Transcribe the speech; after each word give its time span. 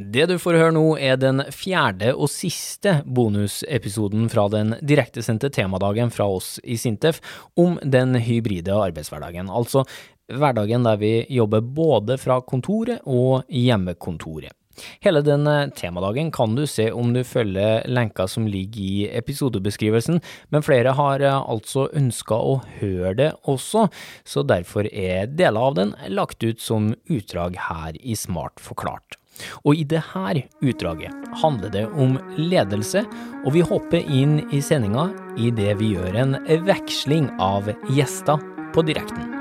Det 0.00 0.24
du 0.30 0.38
får 0.40 0.56
høre 0.56 0.72
nå 0.72 0.84
er 0.96 1.18
den 1.20 1.42
fjerde 1.52 2.14
og 2.14 2.30
siste 2.32 3.00
bonusepisoden 3.04 4.30
fra 4.32 4.46
den 4.48 4.72
direktesendte 4.80 5.50
temadagen 5.52 6.12
fra 6.14 6.24
oss 6.38 6.54
i 6.64 6.78
Sintef 6.80 7.18
om 7.60 7.76
den 7.84 8.16
hybride 8.24 8.72
arbeidshverdagen, 8.72 9.50
altså 9.52 9.84
hverdagen 10.32 10.88
der 10.88 10.96
vi 11.02 11.12
jobber 11.28 11.60
både 11.60 12.16
fra 12.22 12.38
kontoret 12.40 13.04
og 13.04 13.44
hjemmekontoret. 13.52 14.56
Hele 15.04 15.20
den 15.20 15.44
temadagen 15.76 16.30
kan 16.32 16.56
du 16.56 16.64
se 16.70 16.88
om 16.96 17.12
du 17.12 17.20
følger 17.26 17.84
lenka 17.90 18.24
som 18.30 18.48
ligger 18.48 18.80
i 18.80 19.06
episodebeskrivelsen, 19.20 20.22
men 20.48 20.64
flere 20.64 20.96
har 20.96 21.26
altså 21.34 21.90
ønska 21.92 22.40
å 22.40 22.60
høre 22.78 23.16
det 23.20 23.30
også, 23.44 23.90
så 24.24 24.48
derfor 24.48 24.88
er 24.88 25.28
deler 25.28 25.60
av 25.60 25.76
den 25.82 25.96
lagt 26.08 26.40
ut 26.40 26.62
som 26.64 26.94
utdrag 27.10 27.60
her 27.68 28.00
i 28.00 28.16
Smart 28.16 28.62
forklart. 28.64 29.19
Og 29.64 29.80
i 29.80 29.84
dette 29.88 30.44
utdraget 30.60 31.34
handler 31.42 31.72
det 31.74 31.86
om 31.90 32.18
ledelse, 32.36 33.04
og 33.44 33.52
vi 33.56 33.64
hopper 33.64 34.04
inn 34.04 34.40
i 34.50 34.62
sendinga 34.64 35.10
idet 35.40 35.76
vi 35.80 35.94
gjør 35.94 36.18
en 36.24 36.38
veksling 36.66 37.30
av 37.40 37.70
gjester 37.90 38.42
på 38.74 38.84
direkten. 38.86 39.36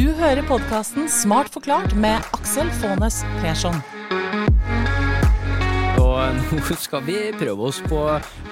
Du 0.00 0.10
hører 0.16 0.44
podkasten 0.48 1.08
Smart 1.08 1.48
forklart 1.52 1.96
med 1.96 2.20
Aksel 2.36 2.68
Faanes 2.80 3.22
Persson. 3.40 3.80
Nå 6.50 6.76
skal 6.78 7.02
vi 7.06 7.16
prøve 7.38 7.66
oss 7.70 7.80
på 7.82 7.98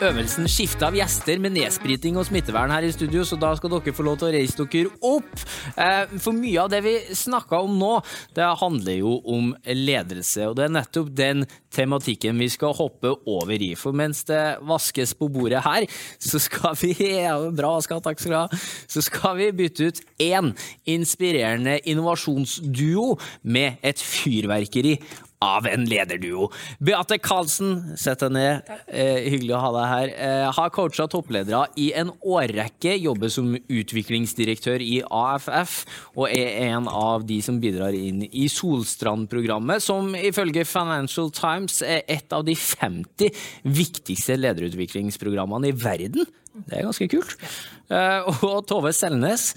øvelsen 0.03 0.49
skifte 0.51 0.87
av 0.89 0.97
gjester 0.97 1.39
med 1.43 1.55
nedspriting 1.55 2.17
og 2.19 2.27
smittevern 2.27 2.73
her 2.75 2.87
i 2.87 2.91
studio, 2.95 3.23
så 3.27 3.39
da 3.39 3.53
skal 3.59 3.71
dere 3.73 3.95
få 3.95 4.07
lov 4.07 4.19
til 4.19 4.29
å 4.29 4.33
reise 4.35 4.67
dere 4.73 4.91
opp. 5.07 5.45
Eh, 5.79 6.17
for 6.19 6.35
mye 6.35 6.65
av 6.65 6.73
det 6.73 6.81
vi 6.87 6.95
snakka 7.19 7.61
om 7.67 7.77
nå, 7.79 7.93
det 8.35 8.49
handler 8.63 8.99
jo 8.99 9.19
om 9.31 9.53
ledelse, 9.63 10.49
og 10.49 10.57
det 10.59 10.67
er 10.67 10.75
nettopp 10.75 11.13
den 11.19 11.47
tematikken 11.75 12.41
vi 12.43 12.49
skal 12.51 12.75
hoppe 12.79 13.13
over 13.29 13.55
i. 13.55 13.73
For 13.79 13.97
mens 13.97 14.25
det 14.29 14.43
vaskes 14.67 15.15
på 15.19 15.31
bordet 15.33 15.63
her, 15.67 15.87
så 16.19 16.43
skal 16.43 16.75
vi 16.83 16.95
ja, 17.21 17.37
Bra 17.59 17.77
vaska, 17.77 18.01
takk 18.03 18.23
skal 18.23 18.35
du 18.35 18.39
ha. 18.41 18.65
Så 18.91 19.05
skal 19.07 19.39
vi 19.39 19.53
bytte 19.63 19.91
ut 19.91 20.03
én 20.23 20.51
inspirerende 20.89 21.79
innovasjonsduo 21.87 23.15
med 23.47 23.79
et 23.87 24.03
fyrverkeri 24.03 24.99
av 25.45 25.67
en 25.71 25.85
lederduo. 25.89 26.49
Beate 26.83 27.19
Karlsen, 27.23 27.97
sett 27.99 28.23
deg 28.25 28.35
ned. 28.35 28.71
Eh, 28.87 29.29
hyggelig 29.31 29.55
å 29.55 29.63
ha 29.63 29.71
deg 29.77 29.91
her. 29.93 30.15
Eh, 30.29 30.47
har 30.57 30.73
coacha 30.75 31.07
toppledere 31.11 31.67
i 31.79 31.93
en 31.99 32.11
årrekke, 32.27 32.97
jobber 32.99 33.31
som 33.33 33.53
utviklingsdirektør 33.55 34.83
i 34.83 35.01
AFF, 35.05 35.85
og 36.17 36.27
er 36.33 36.73
en 36.73 36.91
av 36.91 37.27
de 37.29 37.41
som 37.45 37.61
bidrar 37.63 37.95
inn 37.95 38.25
i 38.29 38.49
Solstrand-programmet, 38.53 39.85
som 39.85 40.11
ifølge 40.19 40.67
Financial 40.69 41.31
Times 41.35 41.83
er 41.87 42.03
et 42.09 42.35
av 42.35 42.45
de 42.47 42.57
50 42.59 43.31
viktigste 43.79 44.39
lederutviklingsprogrammene 44.41 45.71
i 45.71 45.79
verden. 45.79 46.27
Det 46.67 46.79
er 46.79 46.87
ganske 46.87 47.09
kult. 47.11 47.35
Uh, 47.89 48.27
og 48.49 48.65
Tove 48.69 48.93
Selnes, 48.97 49.53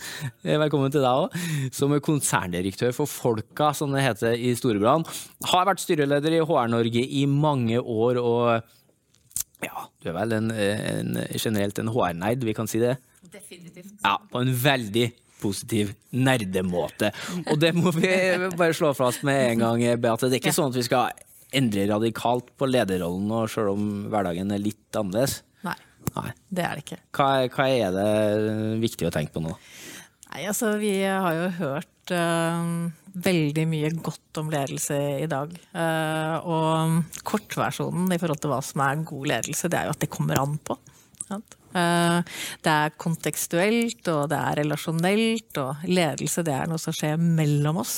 velkommen 0.45 0.91
til 0.93 1.03
deg 1.03 1.23
òg, 1.25 1.39
som 1.75 1.95
er 1.95 2.03
konserndirektør 2.03 2.93
for 2.95 3.09
Folka, 3.09 3.71
som 3.77 3.95
det 3.95 4.05
heter 4.05 4.37
i 4.37 4.53
Storebrand. 4.57 5.09
Har 5.51 5.67
vært 5.69 5.83
styreleder 5.83 6.37
i 6.37 6.43
HR 6.45 6.69
Norge 6.71 7.03
i 7.03 7.25
mange 7.29 7.81
år, 7.81 8.21
og 8.21 9.65
ja, 9.65 9.87
du 10.01 10.11
er 10.11 10.17
vel 10.17 10.37
en, 10.37 10.53
en, 10.53 11.17
generelt 11.35 11.81
en 11.81 11.91
HR-nerd, 11.93 12.45
vi 12.47 12.55
kan 12.57 12.69
si 12.69 12.81
det? 12.81 12.95
Definitivt. 13.31 13.93
Ja, 14.03 14.15
på 14.31 14.41
en 14.43 14.53
veldig 14.63 15.09
positiv 15.41 15.93
nerdemåte. 16.13 17.11
Og 17.47 17.59
det 17.61 17.73
må 17.73 17.93
vi 17.95 18.09
bare 18.57 18.75
slå 18.77 18.93
fast 18.97 19.25
med 19.27 19.55
en 19.55 19.65
gang, 19.65 19.85
Beate. 20.01 20.29
Det 20.29 20.37
er 20.37 20.43
ikke 20.43 20.55
sånn 20.55 20.73
at 20.73 20.77
vi 20.77 20.85
skal 20.85 21.27
endre 21.57 21.87
radikalt 21.89 22.51
på 22.57 22.69
lederrollen, 22.69 23.31
og 23.35 23.49
selv 23.51 23.73
om 23.73 23.87
hverdagen 24.11 24.53
er 24.53 24.61
litt 24.61 24.97
annerledes. 24.97 25.41
Nei, 26.11 26.31
det 26.51 26.65
er 26.65 26.75
det 26.77 26.85
ikke. 26.85 26.99
Hva, 27.15 27.29
hva 27.53 27.67
er 27.71 27.95
det 27.95 28.09
viktig 28.81 29.07
å 29.07 29.13
tenke 29.13 29.35
på 29.35 29.43
nå? 29.43 29.53
Nei, 30.31 30.43
altså 30.47 30.75
Vi 30.79 30.93
har 31.03 31.37
jo 31.37 31.47
hørt 31.59 32.13
uh, 32.15 32.91
veldig 33.27 33.65
mye 33.69 33.93
godt 33.99 34.41
om 34.41 34.51
ledelse 34.51 34.97
i 35.21 35.29
dag. 35.31 35.53
Uh, 35.75 36.35
og 36.43 37.23
kortversjonen 37.27 38.11
i 38.11 38.19
forhold 38.21 38.43
til 38.43 38.53
hva 38.53 38.61
som 38.65 38.83
er 38.85 39.07
god 39.07 39.31
ledelse, 39.35 39.71
det 39.71 39.79
er 39.79 39.89
jo 39.89 39.95
at 39.95 40.03
det 40.03 40.11
kommer 40.11 40.41
an 40.41 40.59
på. 40.67 40.77
sant? 41.27 41.57
Eh, 41.71 42.37
det 42.65 42.71
er 42.71 42.95
kontekstuelt, 42.99 44.03
og 44.11 44.29
det 44.31 44.39
er 44.39 44.61
relasjonelt, 44.61 45.61
og 45.61 45.85
ledelse 45.87 46.43
det 46.47 46.55
er 46.55 46.71
noe 46.71 46.81
som 46.81 46.95
skjer 46.95 47.19
mellom 47.21 47.81
oss. 47.83 47.97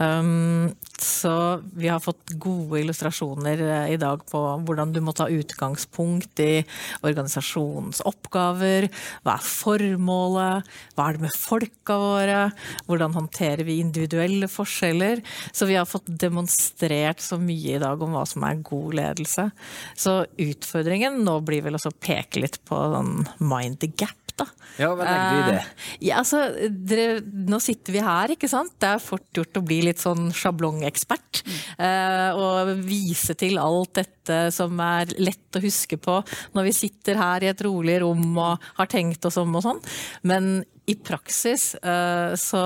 Um, 0.00 0.72
så 1.00 1.60
vi 1.76 1.88
har 1.88 2.00
fått 2.00 2.32
gode 2.40 2.80
illustrasjoner 2.80 3.60
eh, 3.64 3.92
i 3.94 3.98
dag 4.00 4.22
på 4.28 4.40
hvordan 4.66 4.94
du 4.94 5.00
må 5.04 5.12
ta 5.16 5.26
utgangspunkt 5.32 6.40
i 6.44 6.62
organisasjonens 7.06 8.02
oppgaver. 8.08 8.88
Hva 9.24 9.36
er 9.36 9.46
formålet? 9.46 10.70
Hva 10.96 11.06
er 11.08 11.18
det 11.18 11.24
med 11.26 11.36
folka 11.36 11.98
våre? 12.00 12.40
Hvordan 12.88 13.16
håndterer 13.16 13.64
vi 13.68 13.80
individuelle 13.84 14.48
forskjeller? 14.50 15.22
Så 15.52 15.68
vi 15.68 15.76
har 15.78 15.88
fått 15.88 16.08
demonstrert 16.08 17.20
så 17.24 17.40
mye 17.40 17.76
i 17.76 17.82
dag 17.82 18.00
om 18.00 18.16
hva 18.16 18.24
som 18.28 18.44
er 18.48 18.64
god 18.64 18.96
ledelse. 19.00 19.50
Så 19.96 20.22
utfordringen 20.40 21.20
nå 21.26 21.38
blir 21.44 21.64
vel 21.64 21.76
også 21.76 21.92
å 21.92 22.00
peke 22.00 22.44
litt 22.44 22.60
på 22.68 22.79
sånn 22.94 23.14
mind 23.38 23.80
the 23.84 23.90
gap. 23.92 24.16
Da. 24.40 24.46
Ja, 24.80 24.88
hva 24.96 25.04
legger 25.04 25.30
du 25.30 25.38
i 25.40 25.52
det? 25.52 25.60
Uh, 25.60 25.88
ja, 26.06 26.20
altså, 26.22 26.38
dere, 26.88 27.18
nå 27.20 27.58
sitter 27.60 27.92
vi 27.92 28.04
her, 28.06 28.32
ikke 28.32 28.48
sant. 28.48 28.72
Det 28.80 28.88
er 28.94 29.02
fort 29.04 29.26
gjort 29.36 29.60
å 29.60 29.64
bli 29.66 29.82
litt 29.84 30.00
sånn 30.00 30.30
sjablongekspert. 30.32 31.42
Uh, 31.76 32.30
og 32.38 32.72
vise 32.86 33.36
til 33.36 33.60
alt 33.60 33.98
dette 34.00 34.40
som 34.54 34.80
er 34.84 35.12
lett 35.20 35.58
å 35.58 35.64
huske 35.64 35.98
på 36.00 36.20
når 36.56 36.70
vi 36.70 36.76
sitter 36.76 37.20
her 37.20 37.44
i 37.44 37.50
et 37.50 37.64
rolig 37.66 37.98
rom 38.00 38.30
og 38.38 38.70
har 38.78 38.90
tenkt 38.90 39.28
oss 39.28 39.36
om 39.42 39.58
og 39.58 39.66
sånn. 39.66 39.82
Men 40.24 40.62
i 40.86 40.94
praksis 40.94 41.74
eh, 41.74 42.34
så 42.40 42.62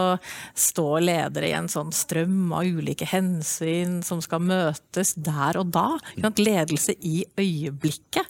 står 0.54 1.04
ledere 1.04 1.50
i 1.50 1.54
en 1.56 1.69
sånn 1.70 1.92
strøm 1.94 2.52
av 2.54 2.66
ulike 2.66 3.06
hensyn 3.08 4.00
som 4.06 4.22
skal 4.25 4.42
møtes 4.44 5.14
der 5.16 5.58
og 5.60 5.72
da. 5.75 5.86
Ledelse 6.38 6.94
i 7.04 7.25
øyeblikket. 7.38 8.28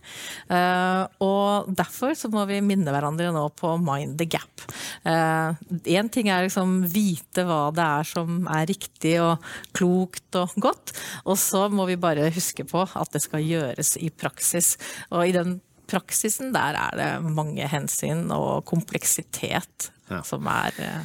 Eh, 0.49 1.03
og 1.25 1.71
derfor 1.77 2.15
så 2.19 2.31
må 2.33 2.45
vi 2.51 2.61
minne 2.65 2.95
hverandre 2.95 3.33
nå 3.35 3.47
på 3.59 3.77
mind 3.83 4.19
the 4.21 4.29
gap. 4.31 4.67
Én 5.05 6.09
ting 6.13 6.31
er 6.33 6.47
liksom 6.47 6.79
vite 6.89 7.45
hva 7.47 7.69
det 7.75 7.85
er 7.85 8.09
som 8.09 8.49
er 8.51 8.69
riktig 8.71 9.17
og 9.23 9.45
klokt 9.77 10.39
og 10.41 10.55
godt, 10.65 10.95
og 11.29 11.39
så 11.41 11.67
må 11.73 11.87
vi 11.91 11.99
bare 12.01 12.31
huske 12.35 12.67
på 12.69 12.87
at 12.87 13.15
det 13.15 13.23
skal 13.25 13.45
gjøres 13.45 13.95
i 14.01 14.11
praksis. 14.11 14.75
Og 15.13 15.29
i 15.29 15.37
den 15.37 15.59
praksisen, 15.91 16.53
der 16.55 16.79
er 16.79 16.97
det 16.99 17.11
mange 17.35 17.67
hensyn 17.71 18.31
og 18.35 18.65
kompleksitet 18.69 19.91
Ja. 20.11 20.19
som 20.23 20.45
er 20.47 20.75
eh, 20.85 21.05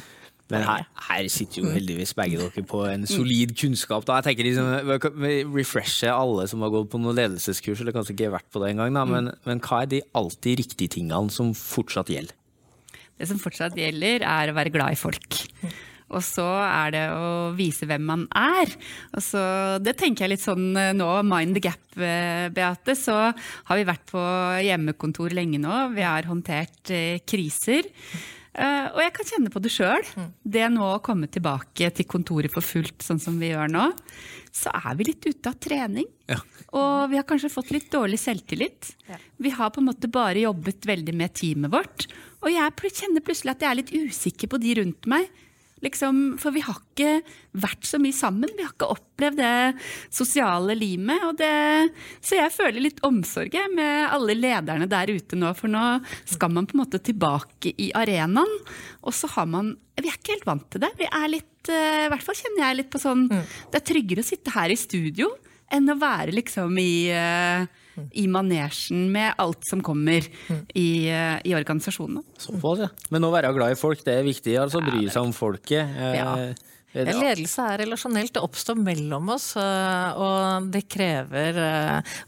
Men 0.50 0.64
her, 0.66 0.82
her 1.08 1.28
sitter 1.32 1.62
jo 1.62 1.70
heldigvis 1.70 2.10
begge 2.18 2.36
dere 2.40 2.62
på 2.66 2.80
en 2.90 3.06
solid 3.06 3.54
kunnskap. 3.56 4.04
Da. 4.04 4.18
Jeg 4.18 4.26
tenker 4.26 4.48
liksom, 4.48 5.20
vi 5.22 5.44
Refreshe 5.46 6.10
alle 6.10 6.48
som 6.50 6.60
har 6.66 6.72
gått 6.74 6.90
på 6.90 6.98
noen 7.00 7.14
ledelseskurs, 7.16 7.80
eller 7.80 7.94
kanskje 7.94 8.16
ikke 8.16 8.32
vært 8.34 8.48
på 8.50 8.60
det 8.64 8.72
engang, 8.74 8.92
da. 8.98 9.04
Men, 9.06 9.30
men 9.46 9.62
hva 9.62 9.84
er 9.84 9.92
de 9.92 10.02
alltid 10.18 10.58
riktige 10.64 10.90
tingene 10.98 11.30
som 11.30 11.54
fortsatt 11.54 12.10
gjelder? 12.10 12.34
Det 13.20 13.28
som 13.30 13.38
fortsatt 13.38 13.76
gjelder, 13.78 14.24
er 14.26 14.50
å 14.50 14.56
være 14.56 14.72
glad 14.74 14.96
i 14.96 14.98
folk. 14.98 15.38
Og 16.10 16.24
så 16.26 16.46
er 16.64 16.94
det 16.94 17.04
å 17.14 17.28
vise 17.56 17.86
hvem 17.88 18.02
man 18.08 18.26
er. 18.36 18.72
Og 19.14 19.22
så, 19.24 19.42
det 19.82 19.96
tenker 20.00 20.26
jeg 20.26 20.34
litt 20.34 20.44
sånn 20.44 20.72
eh, 20.78 20.92
nå, 20.96 21.08
mind 21.26 21.56
the 21.58 21.64
gap, 21.68 21.86
eh, 21.98 22.48
Beate. 22.54 22.96
Så 22.98 23.16
har 23.30 23.78
vi 23.78 23.86
vært 23.88 24.10
på 24.10 24.24
hjemmekontor 24.66 25.36
lenge 25.36 25.62
nå. 25.62 25.86
Vi 25.94 26.06
har 26.06 26.28
håndtert 26.30 26.92
eh, 26.94 27.22
kriser. 27.22 27.88
Uh, 28.50 28.90
og 28.96 28.98
jeg 28.98 29.12
kan 29.14 29.28
kjenne 29.28 29.50
på 29.54 29.60
det 29.62 29.70
sjøl. 29.70 30.06
Det 30.42 30.64
nå 30.74 30.82
å 30.96 31.02
komme 31.06 31.28
tilbake 31.30 31.86
til 31.94 32.06
kontoret 32.10 32.50
for 32.50 32.66
fullt, 32.66 32.98
sånn 33.06 33.20
som 33.22 33.36
vi 33.38 33.52
gjør 33.52 33.70
nå, 33.70 33.84
så 34.50 34.72
er 34.74 34.96
vi 34.98 35.06
litt 35.06 35.28
ute 35.28 35.52
av 35.52 35.60
trening. 35.62 36.08
Ja. 36.26 36.40
Og 36.74 37.12
vi 37.12 37.20
har 37.20 37.26
kanskje 37.28 37.52
fått 37.52 37.70
litt 37.74 37.86
dårlig 37.94 38.18
selvtillit. 38.18 38.90
Vi 39.38 39.52
har 39.54 39.70
på 39.70 39.82
en 39.82 39.86
måte 39.92 40.10
bare 40.10 40.42
jobbet 40.42 40.88
veldig 40.90 41.14
med 41.14 41.34
teamet 41.38 41.70
vårt. 41.72 42.08
Og 42.42 42.50
jeg 42.50 42.92
kjenner 42.98 43.22
plutselig 43.22 43.54
at 43.54 43.62
jeg 43.62 43.70
er 43.70 43.78
litt 43.78 43.94
usikker 43.94 44.50
på 44.50 44.60
de 44.62 44.74
rundt 44.80 45.08
meg. 45.10 45.30
Liksom, 45.80 46.36
for 46.40 46.52
vi 46.52 46.62
har 46.64 46.76
ikke 46.76 47.20
vært 47.62 47.86
så 47.88 48.00
mye 48.02 48.16
sammen. 48.16 48.52
Vi 48.56 48.64
har 48.64 48.74
ikke 48.74 48.90
opplevd 48.92 49.40
det 49.40 49.84
sosiale 50.12 50.76
limet. 50.76 51.24
Og 51.28 51.38
det, 51.40 51.52
så 52.24 52.36
jeg 52.36 52.52
føler 52.54 52.84
litt 52.84 53.00
omsorg 53.06 53.56
med 53.74 54.10
alle 54.12 54.36
lederne 54.36 54.88
der 54.90 55.12
ute 55.14 55.38
nå. 55.40 55.52
For 55.56 55.72
nå 55.72 55.84
skal 56.28 56.52
man 56.52 56.68
på 56.68 56.76
en 56.76 56.84
måte 56.84 57.00
tilbake 57.04 57.72
i 57.80 57.90
arenaen. 57.96 58.56
Og 59.04 59.16
så 59.16 59.30
har 59.36 59.48
man 59.48 59.76
Vi 60.00 60.08
er 60.08 60.16
ikke 60.16 60.32
helt 60.32 60.48
vant 60.48 60.68
til 60.72 60.80
det. 60.80 60.94
Vi 60.96 61.04
er 61.04 61.28
litt, 61.28 61.68
eh, 61.68 62.06
I 62.06 62.10
hvert 62.12 62.24
fall 62.24 62.38
kjenner 62.38 62.62
jeg 62.66 62.76
litt 62.78 62.90
på 62.92 63.00
sånn 63.02 63.26
Det 63.28 63.76
er 63.76 63.84
tryggere 63.84 64.22
å 64.24 64.28
sitte 64.30 64.52
her 64.54 64.72
i 64.72 64.78
studio 64.80 65.28
enn 65.70 65.86
å 65.92 65.98
være 66.00 66.32
liksom 66.34 66.78
i 66.80 67.10
eh, 67.14 67.66
i 68.12 68.26
manesjen 68.30 69.10
med 69.12 69.34
alt 69.38 69.64
som 69.68 69.82
kommer 69.82 70.24
i, 70.74 71.08
eh, 71.08 71.38
i 71.44 71.54
organisasjonene. 71.54 72.22
Såpass, 72.38 72.78
ja. 72.86 72.88
Men 73.10 73.22
å 73.28 73.32
være 73.34 73.52
glad 73.56 73.72
i 73.72 73.78
folk, 73.80 74.02
det 74.04 74.18
er 74.18 74.24
viktig. 74.26 74.56
altså 74.60 74.80
Bry 74.84 75.06
seg 75.08 75.22
om 75.22 75.32
folket. 75.32 75.84
Eh, 75.96 76.14
Ja. 76.16 76.34
eh, 76.36 76.54
Ja, 76.92 77.04
Ledelse 77.04 77.62
er 77.70 77.78
relasjonelt, 77.84 78.32
det 78.34 78.42
oppstår 78.42 78.74
mellom 78.74 79.28
oss, 79.30 79.52
øh, 79.54 80.16
og 80.18 80.70
det 80.72 80.88
krever 80.90 81.54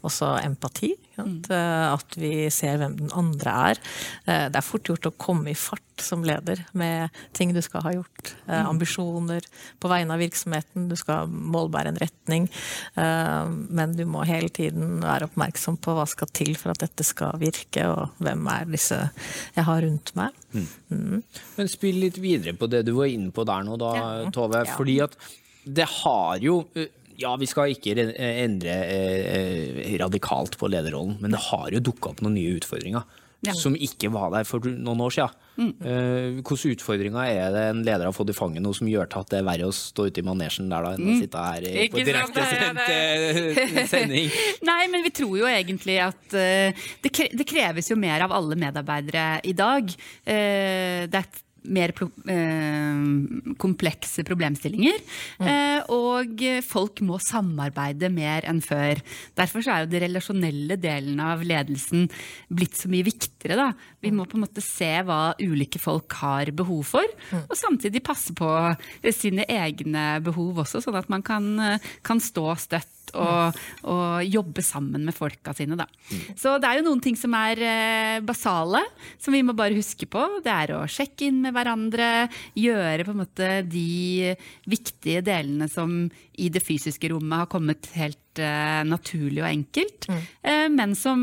også 0.07 0.39
empati. 0.45 0.93
Sant? 1.15 1.49
Øh, 1.51 1.93
At 1.93 2.15
vi 2.17 2.49
ser 2.49 2.77
hvem 2.81 2.97
den 2.97 3.11
andre 3.13 3.51
er. 3.71 3.81
Eh, 4.27 4.49
Det 4.49 4.55
er 4.55 4.61
fort 4.65 4.83
gjort 4.83 5.05
å 5.09 5.17
komme 5.17 5.49
i 5.51 5.53
fart 5.57 5.79
som 6.01 6.23
leder 6.25 6.57
med 6.73 7.09
ting 7.33 7.53
du 7.53 7.61
skal 7.61 7.81
ha 7.85 7.91
gjort. 7.93 8.33
eh, 8.47 8.63
Ambisjoner 8.65 9.41
på 9.79 9.89
vegne 9.91 10.11
av 10.15 10.19
virksomheten, 10.19 10.87
du 10.89 10.95
skal 10.95 11.27
målbære 11.27 11.87
en 11.93 11.97
retning. 12.01 12.49
eh, 12.97 13.45
Men 13.69 13.95
du 13.95 14.05
må 14.05 14.25
hele 14.25 14.49
tiden 14.49 14.99
være 15.01 15.29
oppmerksom 15.29 15.77
på 15.79 15.93
hva 15.95 16.07
skal 16.07 16.27
til 16.33 16.55
for 16.55 16.71
at 16.71 16.79
dette 16.79 17.03
skal 17.05 17.37
virke, 17.39 17.85
og 17.85 18.09
hvem 18.19 18.47
er 18.49 18.65
disse 18.65 18.97
jeg 19.55 19.63
har 19.65 19.81
rundt 19.81 20.15
meg. 20.15 20.31
Men 20.89 21.67
spill 21.71 21.99
litt 22.03 22.17
videre 22.21 22.53
på 22.57 22.67
det 22.69 22.83
du 22.85 22.93
var 22.97 23.05
inne 23.11 23.31
på 23.31 23.45
der 23.45 23.63
nå, 23.63 23.77
da, 23.77 23.93
Ja. 23.95 24.29
Tove. 24.33 24.65
Ja. 24.65 24.75
Fordi 24.77 24.99
at 25.03 25.15
det 25.65 25.85
har 25.87 26.39
jo 26.43 26.67
eh, 26.75 26.87
Ja, 27.23 27.33
vi 27.39 27.47
skal 27.49 27.73
ikke 27.73 27.95
endre 28.19 28.77
eh, 28.83 29.25
eh, 29.39 29.97
radikalt 30.03 30.59
på 30.59 30.69
lederrollen, 30.71 31.17
men 31.23 31.31
det 31.35 31.41
har 31.49 31.71
jo 31.73 31.79
dukka 31.91 32.13
opp 32.13 32.23
noen 32.25 32.35
nye 32.37 32.57
utfordringer. 32.59 33.07
Ja. 33.43 33.51
Som 33.59 33.73
ikke 33.75 34.07
var 34.07 34.29
der 34.31 34.45
for 34.47 34.63
noen 34.63 35.01
år 35.03 35.11
siden. 35.11 35.33
Eh, 35.83 36.37
hvilke 36.39 36.69
utfordringer 36.77 37.25
er 37.27 37.49
det 37.51 37.63
en 37.73 37.81
leder 37.83 38.07
har 38.07 38.15
fått 38.15 38.31
i 38.31 38.35
fanget 38.37 38.63
nå 38.63 38.71
som 38.73 38.87
gjør 38.87 39.09
til 39.11 39.19
at 39.19 39.33
det 39.33 39.41
er 39.41 39.45
verre 39.49 39.67
å 39.67 39.73
stå 39.75 40.05
ute 40.07 40.21
i 40.23 40.25
manesjen 40.25 40.71
der 40.71 40.87
da, 40.87 40.93
enn 40.95 41.09
å 41.11 41.17
sitte 41.19 41.41
her 41.43 41.67
i- 41.67 41.89
på 41.91 41.99
er 41.99 42.07
direktesendt 42.07 42.79
eh, 42.87 43.83
sending? 43.91 44.31
Nei, 44.71 44.79
men 44.93 45.03
vi 45.03 45.11
tror 45.19 45.35
jo 45.41 45.49
egentlig 45.51 45.99
at 46.05 46.37
eh, 46.39 46.85
det, 47.03 47.11
kre 47.19 47.27
det 47.35 47.49
kreves 47.51 47.91
jo 47.91 47.99
mer 47.99 48.23
av 48.25 48.31
alle 48.39 48.55
medarbeidere 48.63 49.27
i 49.43 49.53
dag. 49.59 49.91
Eh, 50.23 51.03
det 51.11 51.19
er 51.25 51.42
mer 51.63 51.93
pro 51.95 52.09
eh, 52.29 53.53
komplekse 53.61 54.25
problemstillinger. 54.27 54.99
Eh, 55.43 55.79
og 55.93 56.43
folk 56.65 57.01
må 57.05 57.19
samarbeide 57.23 58.09
mer 58.13 58.47
enn 58.49 58.61
før. 58.63 59.01
Derfor 59.37 59.63
så 59.63 59.75
er 59.75 59.83
jo 59.83 59.91
det 59.93 60.03
relasjonelle 60.05 60.77
delen 60.81 61.21
av 61.23 61.43
ledelsen 61.45 62.07
blitt 62.53 62.77
så 62.79 62.91
mye 62.91 63.07
viktigere. 63.07 63.59
Da. 63.59 63.69
Vi 64.03 64.13
må 64.15 64.27
på 64.29 64.39
en 64.39 64.45
måte 64.45 64.63
se 64.63 64.91
hva 65.05 65.35
ulike 65.41 65.81
folk 65.81 66.17
har 66.21 66.51
behov 66.55 66.83
for, 66.93 67.15
og 67.43 67.55
samtidig 67.57 68.03
passe 68.05 68.35
på 68.37 68.49
sine 69.13 69.45
egne 69.51 70.17
behov 70.23 70.63
også, 70.63 70.81
sånn 70.83 70.99
at 70.99 71.09
man 71.11 71.23
kan, 71.25 71.53
eh, 71.59 71.93
kan 72.05 72.21
stå 72.23 72.53
støtt 72.59 73.02
og, 73.13 73.59
og 73.89 74.23
jobbe 74.25 74.63
sammen 74.65 75.05
med 75.07 75.15
folka 75.15 75.53
sine. 75.55 75.77
Da. 75.79 75.87
Så 76.39 76.55
det 76.61 76.69
er 76.69 76.79
jo 76.79 76.87
noen 76.87 77.01
ting 77.03 77.17
som 77.19 77.35
er 77.37 77.61
eh, 77.67 78.17
basale, 78.25 78.83
som 79.21 79.35
vi 79.35 79.43
må 79.45 79.55
bare 79.57 79.77
huske 79.77 80.07
på. 80.09 80.25
Det 80.45 80.53
er 80.53 80.75
å 80.77 80.83
sjekke 80.89 81.27
inn 81.29 81.41
med 81.43 81.55
hverandre, 81.55 82.09
gjøre 82.57 83.07
på 83.07 83.13
en 83.13 83.21
måte 83.23 83.51
de 83.69 84.33
viktige 84.69 85.23
delene 85.25 85.69
som 85.71 86.05
i 86.41 86.49
det 86.49 86.63
fysiske 86.65 87.11
rommet 87.13 87.43
har 87.43 87.51
kommet 87.51 87.91
helt 87.97 88.41
eh, 88.41 88.81
naturlig 88.87 89.43
og 89.43 89.51
enkelt, 89.51 90.09
eh, 90.09 90.67
men 90.73 90.97
som 90.97 91.21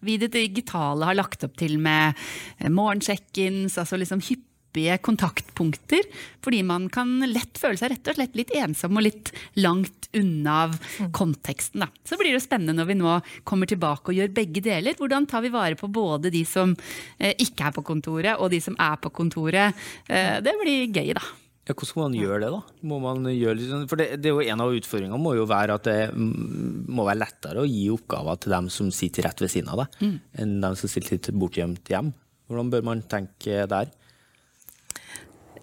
vi 0.00 0.16
i 0.16 0.20
det 0.20 0.32
digitale 0.34 1.10
har 1.10 1.18
lagt 1.18 1.44
opp 1.46 1.56
til 1.60 1.76
med 1.82 2.18
morgensjekkins, 2.66 3.78
altså 3.80 3.98
liksom 4.00 4.22
hyppige 4.70 4.98
kontaktpunkter, 5.02 6.02
fordi 6.42 6.62
man 6.64 6.88
kan 6.90 7.20
lett 7.26 7.58
føle 7.58 7.76
seg 7.78 7.90
rett 7.90 8.08
og 8.08 8.14
slett 8.16 8.36
litt 8.36 8.50
ensom 8.54 8.96
og 8.96 9.02
litt 9.02 9.32
langt 9.56 10.08
unna 10.14 10.64
av 10.64 10.76
konteksten. 11.12 11.80
Da. 11.80 11.88
Så 12.04 12.16
blir 12.18 12.32
det 12.32 12.42
spennende 12.42 12.74
når 12.80 12.86
vi 12.88 12.98
nå 12.98 13.18
kommer 13.44 13.66
tilbake 13.66 14.10
og 14.10 14.14
gjør 14.16 14.32
begge 14.34 14.62
deler. 14.62 14.94
Hvordan 14.98 15.26
tar 15.26 15.42
vi 15.42 15.50
vare 15.50 15.76
på 15.78 15.88
både 15.90 16.30
de 16.30 16.44
som 16.44 16.74
eh, 17.18 17.34
ikke 17.38 17.68
er 17.68 17.76
på 17.76 17.82
kontoret, 17.82 18.38
og 18.38 18.50
de 18.50 18.60
som 18.60 18.76
er 18.78 18.96
på 19.00 19.10
kontoret? 19.10 19.74
Eh, 20.08 20.40
det 20.42 20.56
blir 20.62 20.90
gøy, 20.90 21.14
da. 21.14 21.22
Ja, 21.68 21.74
hvordan 21.76 21.94
må 21.94 22.06
man 22.08 22.16
gjøre 22.18 22.40
det, 22.42 22.50
da? 22.50 22.60
Må 22.90 22.98
man 22.98 23.28
gjøre 23.30 23.58
litt 23.58 23.70
sånn- 23.70 23.86
for 23.86 24.00
det, 24.00 24.08
det 24.18 24.30
er 24.30 24.34
jo 24.34 24.40
En 24.42 24.60
av 24.64 24.72
utfordringene 24.74 25.20
må 25.22 25.36
jo 25.36 25.44
være 25.46 25.76
at 25.76 25.84
det 25.86 25.98
mm, 26.10 26.88
må 26.90 27.04
være 27.06 27.20
lettere 27.20 27.62
å 27.62 27.68
gi 27.68 27.84
oppgaver 27.94 28.40
til 28.42 28.56
dem 28.56 28.70
som 28.72 28.90
sitter 28.90 29.28
rett 29.28 29.38
ved 29.44 29.52
siden 29.52 29.70
av 29.70 29.84
deg, 29.84 30.18
enn 30.40 30.58
dem 30.64 30.74
som 30.74 30.90
sitter 30.90 31.36
bortgjemt 31.36 31.86
hjem. 31.92 32.10
Hvordan 32.50 32.72
bør 32.72 32.82
man 32.88 33.04
tenke 33.06 33.68
der? 33.70 33.92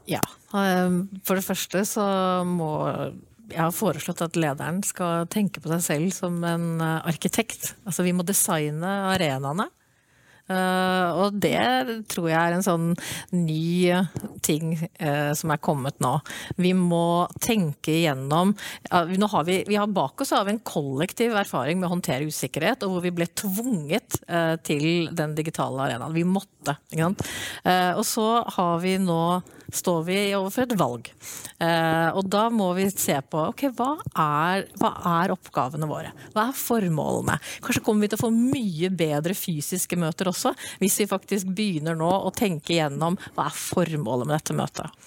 Ja. 0.08 0.22
eh, 0.56 1.00
For 1.28 1.40
det 1.40 1.46
første 1.48 1.84
så 1.88 2.06
må 2.48 2.72
jeg 3.48 3.62
har 3.64 3.72
foreslått 3.72 4.22
at 4.26 4.36
lederen 4.40 4.82
skal 4.84 5.28
tenke 5.32 5.62
på 5.64 5.72
seg 5.72 5.84
selv 5.86 6.16
som 6.16 6.40
en 6.48 6.82
eh, 6.84 7.08
arkitekt. 7.08 7.74
Altså 7.88 8.04
vi 8.08 8.14
må 8.16 8.26
designe 8.28 8.90
arenaene. 9.14 9.70
Eh, 10.48 11.10
og 11.20 11.36
det 11.44 11.60
tror 12.12 12.30
jeg 12.32 12.40
er 12.40 12.56
en 12.56 12.66
sånn 12.66 12.88
ny 13.36 13.92
ting 14.46 14.78
eh, 14.78 15.34
som 15.38 15.52
er 15.52 15.62
kommet 15.64 16.00
nå. 16.04 16.14
Vi 16.60 16.72
må 16.78 17.28
tenke 17.44 17.94
igjennom 17.98 18.54
nå 19.18 19.28
har 19.32 19.46
vi, 19.48 19.62
vi 19.68 19.76
har 19.76 19.90
Bak 19.98 20.22
oss 20.22 20.34
har 20.36 20.46
vi 20.46 20.54
en 20.54 20.64
kollektiv 20.68 21.34
erfaring 21.40 21.80
med 21.80 21.88
å 21.88 21.94
håndtere 21.96 22.28
usikkerhet, 22.28 22.84
og 22.86 22.92
hvor 22.94 23.04
vi 23.06 23.14
ble 23.16 23.26
tvunget 23.40 24.20
eh, 24.28 24.56
til 24.68 25.10
den 25.16 25.34
digitale 25.38 25.88
arenaen. 25.88 26.16
Vi 26.16 26.26
måtte. 26.28 26.76
Ikke 26.92 27.08
sant? 27.08 27.24
Og 27.98 28.04
så 28.06 28.26
har 28.58 28.82
vi 28.84 28.98
nå 29.00 29.22
står 29.74 30.04
vi 30.08 30.18
overfor 30.36 30.64
et 30.64 30.76
valg. 30.80 31.10
Eh, 31.60 32.10
og 32.16 32.28
da 32.32 32.48
må 32.54 32.70
vi 32.78 32.88
se 32.92 33.16
på 33.28 33.42
ok, 33.52 33.66
hva 33.76 33.90
er, 34.14 34.68
hva 34.80 34.92
er 35.20 35.34
oppgavene 35.34 35.90
våre? 35.90 36.14
Hva 36.36 36.48
er 36.50 36.60
formålene? 36.60 37.38
Kanskje 37.66 37.84
kommer 37.86 38.06
vi 38.06 38.12
til 38.12 38.20
å 38.20 38.26
få 38.26 38.32
mye 38.34 38.92
bedre 38.94 39.36
fysiske 39.38 40.00
møter 40.00 40.32
også, 40.32 40.37
hvis 40.82 41.00
vi 41.02 41.10
faktisk 41.10 41.50
begynner 41.58 41.98
nå 41.98 42.10
å 42.10 42.34
tenke 42.36 42.76
igjennom 42.76 43.18
hva 43.36 43.48
er 43.48 43.58
formålet 43.58 44.30
med 44.30 44.36
dette 44.38 44.58
møtet. 44.58 44.98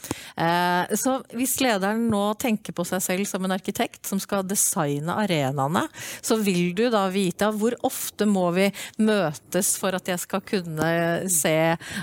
Eh, 0.40 0.94
så 0.98 1.16
hvis 1.36 1.58
lederen 1.64 2.08
nå 2.10 2.22
tenker 2.40 2.74
på 2.76 2.86
seg 2.88 3.02
selv 3.04 3.28
som 3.28 3.44
en 3.46 3.54
arkitekt 3.54 4.08
som 4.08 4.20
skal 4.22 4.46
designe 4.48 5.16
arenaene, 5.24 5.86
så 6.20 6.38
vil 6.40 6.72
du 6.76 6.86
da 6.92 7.06
vite 7.12 7.50
hvor 7.56 7.76
ofte 7.86 8.26
må 8.28 8.48
vi 8.56 8.68
møtes 9.02 9.74
for 9.80 9.96
at 9.96 10.08
jeg 10.10 10.22
skal 10.22 10.44
kunne 10.46 10.90
se 11.32 11.56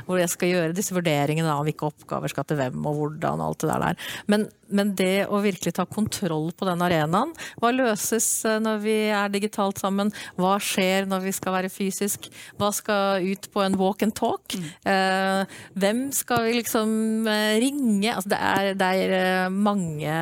hvor 0.07 0.21
jeg 0.21 0.31
skal 0.33 0.53
gjøre 0.53 0.77
disse 0.77 0.95
vurderingene 0.95 1.51
av 1.51 1.65
hvilke 1.67 1.89
oppgaver 1.89 2.31
skal 2.31 2.47
til 2.47 2.59
hvem 2.59 2.87
og 2.87 3.01
hvordan 3.01 3.41
og 3.41 3.51
alt 3.51 3.65
det 3.65 3.81
der. 3.87 4.07
Men, 4.31 4.47
men 4.69 4.93
det 4.97 5.27
å 5.31 5.41
virkelig 5.43 5.75
ta 5.77 5.85
kontroll 5.89 6.49
på 6.57 6.67
den 6.67 6.83
arenaen, 6.83 7.33
hva 7.61 7.71
løses 7.75 8.27
eh, 8.47 8.59
når 8.63 8.81
vi 8.83 8.97
er 9.15 9.31
digitalt 9.33 9.81
sammen? 9.81 10.11
Hva 10.39 10.57
skjer 10.63 11.07
når 11.09 11.25
vi 11.27 11.33
skal 11.35 11.55
være 11.57 11.71
fysisk? 11.73 12.29
Hva 12.59 12.71
skal 12.75 13.25
ut 13.27 13.49
på 13.53 13.63
en 13.63 13.77
walk 13.79 14.05
and 14.05 14.15
talk? 14.17 14.57
Eh, 14.57 15.57
hvem 15.77 16.07
skal 16.15 16.45
vi 16.47 16.57
liksom 16.59 17.27
eh, 17.31 17.55
ringe? 17.63 18.11
Altså 18.13 18.33
det 18.33 18.41
er, 18.51 18.71
det 18.77 18.91
er 19.07 19.53
mange 19.53 20.19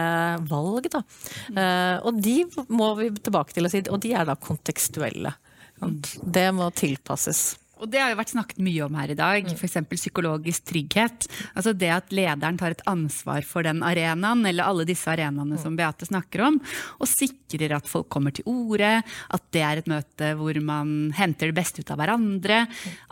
valg, 0.50 0.90
da. 0.94 1.04
Eh, 1.52 1.98
og 2.06 2.22
de 2.22 2.38
må 2.70 2.94
vi 3.00 3.12
tilbake 3.18 3.56
til 3.56 3.68
å 3.68 3.74
si, 3.74 3.84
og 3.90 4.02
de 4.04 4.16
er 4.18 4.28
da 4.30 4.38
kontekstuelle. 4.40 5.34
Det 5.76 6.50
må 6.56 6.70
tilpasses. 6.76 7.56
Og 7.82 7.90
det 7.92 8.00
har 8.00 8.12
jo 8.14 8.20
vært 8.20 8.32
snakket 8.32 8.62
mye 8.64 8.86
om 8.86 8.96
her 8.96 9.12
i 9.12 9.18
dag, 9.20 9.50
f.eks. 9.52 9.78
psykologisk 9.92 10.68
trygghet. 10.72 11.28
Altså 11.54 11.74
det 11.76 11.92
at 11.92 12.14
lederen 12.16 12.60
tar 12.60 12.76
et 12.76 12.84
ansvar 12.88 13.44
for 13.48 13.68
den 13.68 13.84
arenaen, 13.86 14.46
eller 14.48 14.68
alle 14.68 14.88
disse 14.88 15.10
arenaene 15.12 15.60
som 15.62 15.76
Beate 15.76 16.08
snakker 16.08 16.46
om, 16.48 16.60
og 17.00 17.12
sikrer 17.12 17.76
at 17.76 17.90
folk 17.90 18.08
kommer 18.14 18.36
til 18.36 18.48
orde, 18.48 19.02
at 19.04 19.48
det 19.56 19.64
er 19.66 19.82
et 19.82 19.92
møte 19.92 20.32
hvor 20.40 20.60
man 20.64 21.12
henter 21.16 21.52
det 21.52 21.58
beste 21.58 21.84
ut 21.84 21.92
av 21.92 22.00
hverandre. 22.00 22.64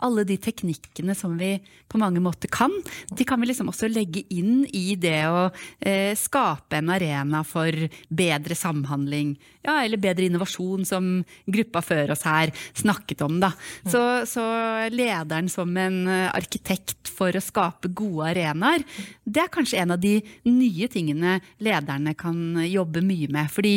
Alle 0.06 0.24
de 0.28 0.38
teknikkene 0.40 1.16
som 1.18 1.36
vi 1.40 1.58
på 1.90 2.00
mange 2.00 2.22
måter 2.24 2.50
kan, 2.52 2.72
de 3.12 3.26
kan 3.28 3.40
vi 3.42 3.50
liksom 3.50 3.70
også 3.70 3.90
legge 3.92 4.24
inn 4.34 4.64
i 4.72 4.96
det 5.00 5.20
å 5.28 5.44
eh, 5.78 6.16
skape 6.18 6.80
en 6.80 6.90
arena 6.94 7.44
for 7.46 7.70
bedre 8.08 8.56
samhandling, 8.58 9.36
ja, 9.64 9.78
eller 9.84 10.00
bedre 10.00 10.26
innovasjon, 10.26 10.88
som 10.88 11.12
gruppa 11.46 11.84
før 11.84 12.14
oss 12.16 12.24
her 12.26 12.52
snakket 12.76 13.22
om. 13.24 13.38
Da. 13.44 13.52
Så, 13.86 14.02
så 14.28 14.53
lederen 14.92 15.48
som 15.52 15.70
en 15.80 16.08
eh, 16.08 16.28
arkitekt 16.34 17.10
for 17.14 17.34
å 17.34 17.42
skape 17.42 17.90
gode 17.94 18.32
arenaer, 18.32 18.84
det 19.24 19.44
er 19.44 19.52
kanskje 19.52 19.80
en 19.82 19.94
av 19.94 20.02
de 20.02 20.16
nye 20.48 20.88
tingene 20.90 21.38
lederne 21.62 22.14
kan 22.18 22.36
jobbe 22.66 23.02
mye 23.04 23.30
med. 23.32 23.50
Fordi 23.54 23.74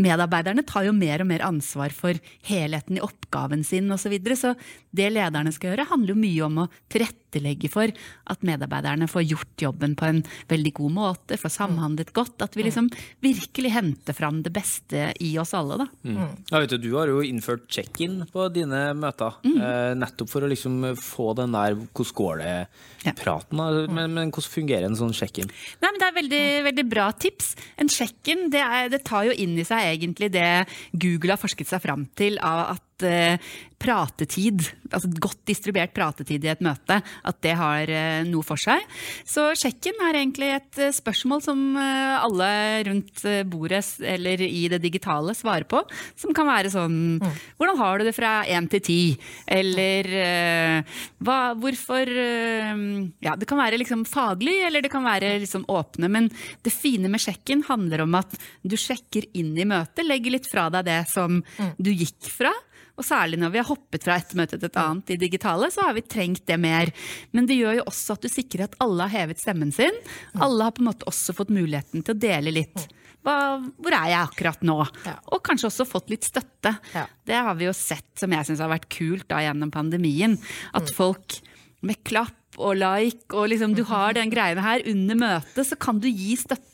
medarbeiderne 0.00 0.64
tar 0.66 0.88
jo 0.88 0.96
mer 0.96 1.24
og 1.24 1.30
mer 1.30 1.44
ansvar 1.46 1.94
for 1.94 2.18
helheten 2.48 2.98
i 2.98 3.04
oppgaven 3.04 3.64
sin 3.66 3.90
osv. 3.92 4.16
Så, 4.34 4.38
så 4.40 4.54
det 4.96 5.10
lederne 5.14 5.52
skal 5.54 5.72
gjøre, 5.72 5.90
handler 5.92 6.14
jo 6.14 6.22
mye 6.24 6.46
om 6.48 6.62
å 6.64 6.70
tilrettelegge 6.90 7.29
for 7.70 7.92
at 8.26 8.42
medarbeiderne 8.42 9.08
får 9.08 9.22
gjort 9.22 9.62
jobben 9.62 9.94
på 9.96 10.06
en 10.06 10.22
veldig 10.48 10.72
god 10.74 10.92
måte, 10.92 11.38
får 11.38 11.50
samhandlet 11.50 12.12
godt. 12.12 12.42
At 12.42 12.56
vi 12.56 12.64
liksom 12.66 12.90
virkelig 13.20 13.70
henter 13.70 14.12
fram 14.12 14.42
det 14.42 14.52
beste 14.52 15.12
i 15.20 15.38
oss 15.38 15.54
alle, 15.54 15.78
da. 15.78 15.86
Ja, 16.50 16.60
vet 16.60 16.70
du, 16.70 16.78
du 16.78 16.96
har 16.96 17.08
jo 17.08 17.22
innført 17.22 17.68
check-in 17.70 18.24
på 18.32 18.48
dine 18.52 18.94
møter, 18.98 19.38
eh, 19.44 19.94
nettopp 19.94 20.30
for 20.30 20.42
å 20.42 20.50
liksom 20.50 20.96
få 20.96 21.34
den 21.36 21.52
der 21.52 21.74
'hvordan 21.74 22.14
går 22.14 22.36
det'-praten. 22.42 23.58
Ja. 23.58 23.86
Men, 23.86 24.14
men 24.14 24.30
hvordan 24.30 24.56
fungerer 24.56 24.84
en 24.86 24.96
sånn 24.96 25.14
check-in? 25.14 25.50
Nei, 25.80 25.90
men 25.90 26.00
Det 26.00 26.08
er 26.08 26.20
veldig, 26.22 26.46
veldig 26.64 26.88
bra 26.88 27.10
tips. 27.12 27.54
En 27.78 27.88
check-in 27.88 28.50
det, 28.50 28.64
det 28.90 29.04
tar 29.04 29.24
jo 29.24 29.32
inn 29.32 29.58
i 29.58 29.64
seg 29.64 30.00
egentlig 30.00 30.32
det 30.32 30.66
Google 30.92 31.36
har 31.36 31.40
forsket 31.40 31.68
seg 31.68 31.82
fram 31.82 32.06
til 32.16 32.38
av 32.38 32.76
at 32.76 32.89
at 33.00 33.08
eh, 33.08 33.50
pratetid, 33.80 34.60
altså 34.92 35.08
godt 35.24 35.38
distribuert 35.48 35.94
pratetid 35.96 36.44
i 36.44 36.50
et 36.52 36.60
møte, 36.60 36.98
at 37.00 37.38
det 37.40 37.54
har 37.56 37.88
eh, 37.88 38.20
noe 38.28 38.44
for 38.44 38.60
seg. 38.60 38.82
Så 39.24 39.46
sjekken 39.56 39.96
er 40.04 40.18
egentlig 40.20 40.50
et 40.52 40.80
eh, 40.80 40.92
spørsmål 40.92 41.40
som 41.44 41.62
alle 41.80 42.50
rundt 42.84 43.22
bordet 43.48 43.82
eller 44.04 44.42
i 44.44 44.66
det 44.68 44.80
digitale 44.82 45.32
svarer 45.36 45.64
på. 45.68 45.80
Som 46.18 46.34
kan 46.36 46.48
være 46.48 46.72
sånn 46.72 46.98
Hvordan 47.20 47.78
har 47.78 47.98
du 47.98 48.04
det 48.04 48.14
fra 48.16 48.32
én 48.48 48.66
til 48.70 48.82
ti? 48.84 48.98
Eller 49.48 50.06
hva, 51.22 51.38
hvorfor 51.58 52.10
Ja, 52.10 53.34
det 53.38 53.48
kan 53.48 53.60
være 53.60 53.78
liksom 53.80 54.04
faglig, 54.08 54.58
eller 54.66 54.84
det 54.84 54.90
kan 54.92 55.06
være 55.06 55.32
liksom 55.42 55.64
åpne. 55.70 56.10
Men 56.12 56.28
det 56.64 56.74
fine 56.74 57.10
med 57.12 57.22
sjekken 57.22 57.64
handler 57.68 58.04
om 58.04 58.18
at 58.18 58.34
du 58.62 58.76
sjekker 58.80 59.28
inn 59.32 59.54
i 59.56 59.68
møtet, 59.68 60.04
legger 60.06 60.36
litt 60.36 60.50
fra 60.50 60.68
deg 60.72 60.88
det 60.88 61.00
som 61.12 61.40
du 61.78 61.92
gikk 61.92 62.28
fra. 62.32 62.52
Og 63.00 63.06
særlig 63.06 63.38
når 63.40 63.52
vi 63.54 63.60
har 63.62 63.68
hoppet 63.70 64.04
fra 64.04 64.18
et 64.20 64.32
møte 64.36 64.58
til 64.58 64.68
et 64.68 64.80
annet 64.80 65.14
i 65.14 65.18
digitale, 65.20 65.70
så 65.72 65.86
har 65.86 65.96
vi 65.96 66.04
trengt 66.04 66.44
det 66.50 66.58
mer. 66.60 66.92
Men 67.32 67.48
det 67.48 67.56
gjør 67.56 67.78
jo 67.80 67.88
også 67.88 68.16
at 68.16 68.24
du 68.26 68.30
sikrer 68.32 68.66
at 68.66 68.78
alle 68.84 69.06
har 69.06 69.22
hevet 69.22 69.40
stemmen 69.40 69.72
sin. 69.74 70.00
Alle 70.36 70.66
har 70.66 70.74
på 70.76 70.84
en 70.84 70.90
måte 70.90 71.08
også 71.08 71.36
fått 71.36 71.52
muligheten 71.54 72.04
til 72.04 72.16
å 72.16 72.20
dele 72.20 72.52
litt. 72.54 72.88
Hva, 73.24 73.36
hvor 73.76 73.92
er 73.92 74.10
jeg 74.12 74.20
akkurat 74.20 74.62
nå? 74.64 74.78
Ja. 75.04 75.14
Og 75.32 75.42
kanskje 75.44 75.68
også 75.68 75.88
fått 75.88 76.12
litt 76.12 76.28
støtte. 76.28 76.74
Ja. 76.96 77.04
Det 77.28 77.36
har 77.36 77.56
vi 77.58 77.68
jo 77.68 77.76
sett 77.76 78.10
som 78.20 78.32
jeg 78.32 78.48
syns 78.48 78.62
har 78.64 78.72
vært 78.72 78.88
kult 78.92 79.28
da 79.32 79.42
gjennom 79.44 79.72
pandemien. 79.74 80.38
At 80.76 80.92
folk 80.96 81.40
med 81.84 82.00
klapp 82.04 82.36
og 82.60 82.76
like 82.80 83.36
og 83.36 83.48
liksom 83.52 83.76
du 83.76 83.84
har 83.88 84.16
den 84.16 84.32
greiene 84.32 84.64
her 84.64 84.82
under 84.90 85.18
møtet, 85.20 85.62
så 85.68 85.78
kan 85.80 86.00
du 86.02 86.08
gi 86.10 86.34
støtte 86.40 86.69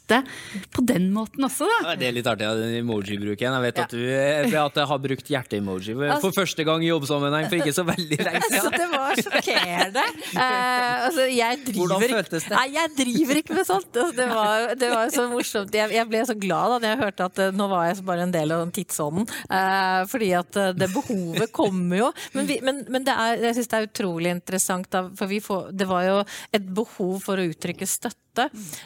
på 0.73 0.85
den 0.87 1.09
måten 1.15 1.43
også, 1.47 1.67
da. 1.67 1.91
Ja, 1.91 1.95
Det 1.99 2.07
er 2.09 2.15
litt 2.15 2.27
artig, 2.31 2.47
den 2.61 2.75
emoji-bruken. 2.83 3.57
Jeg 3.57 3.65
vet 3.67 3.77
Ja. 3.81 3.85
at 3.85 3.91
du 3.91 4.03
eh, 4.07 4.51
Beate, 4.51 4.85
har 4.87 4.99
brukt 5.03 5.27
hjerte-emoji 5.33 5.97
for 6.23 6.33
første 6.37 6.65
gang 6.65 6.85
i 6.85 6.91
jobbsammenheng 6.93 7.49
for 7.51 7.59
ikke 7.59 7.75
så 7.75 7.85
veldig 7.89 8.19
lenge 8.23 8.43
siden. 8.51 8.61
Altså, 8.61 8.71
det 8.77 8.89
var 8.93 9.21
sjokkerende. 9.23 10.05
Uh, 10.37 11.07
altså, 11.09 11.27
jeg 11.33 11.61
driver 11.67 11.81
Hvordan 11.87 12.15
føltes 12.17 12.47
det? 12.47 12.55
Nei, 12.57 12.67
jeg 12.77 12.93
driver 13.01 13.41
ikke 13.43 13.57
med 13.59 13.67
sånt. 13.69 13.91
Altså, 13.97 14.17
det, 14.21 14.29
var, 14.31 14.75
det 14.79 14.91
var 14.93 15.11
så 15.15 15.27
morsomt. 15.33 15.75
Jeg, 15.81 15.95
jeg 15.97 16.09
ble 16.11 16.23
så 16.29 16.37
glad 16.39 16.75
da 16.77 16.79
når 16.83 16.89
jeg 16.93 17.01
hørte 17.05 17.29
at 17.31 17.43
eh, 17.47 17.55
nå 17.57 17.69
var 17.73 17.89
jeg 17.91 18.05
bare 18.07 18.27
en 18.27 18.35
del 18.35 18.55
av 18.55 18.63
den 18.65 18.75
tidsånden. 18.77 19.27
Uh, 19.51 20.03
fordi 20.11 20.31
at 20.39 20.61
eh, 20.61 20.73
det 20.77 20.91
behovet 20.95 21.53
kommer 21.57 22.01
jo. 22.05 22.13
Men, 22.37 22.47
vi, 22.51 22.61
men, 22.65 22.85
men 22.93 23.07
det 23.07 23.15
er, 23.17 23.43
jeg 23.49 23.59
syns 23.59 23.73
det 23.73 23.81
er 23.81 23.89
utrolig 23.91 24.31
interessant, 24.37 24.89
da, 24.93 25.07
for 25.19 25.31
vi 25.31 25.41
får, 25.43 25.71
det 25.77 25.89
var 25.91 26.07
jo 26.07 26.17
et 26.57 26.71
behov 26.77 27.19
for 27.25 27.41
å 27.43 27.49
uttrykke 27.51 27.89
støtte. 27.89 28.23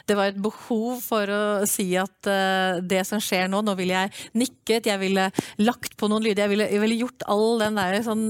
Det 0.07 0.17
var 0.17 0.31
et 0.31 0.41
behov 0.41 1.01
for 1.03 1.31
å 1.31 1.41
si 1.69 1.87
at 1.99 2.29
uh, 2.29 2.79
det 2.81 3.03
som 3.07 3.21
skjer 3.21 3.49
nå, 3.51 3.61
nå 3.65 3.75
ville 3.79 3.97
jeg 3.97 4.13
nikket, 4.37 4.89
jeg 4.89 5.01
ville 5.01 5.27
lagt 5.61 5.97
på 5.99 6.09
noen 6.11 6.25
lyder, 6.25 6.45
jeg 6.45 6.53
ville, 6.53 6.67
jeg 6.71 6.83
ville 6.83 6.99
gjort 7.03 7.25
all 7.31 7.61
den 7.61 7.79
der 7.79 7.97
sånn 8.05 8.25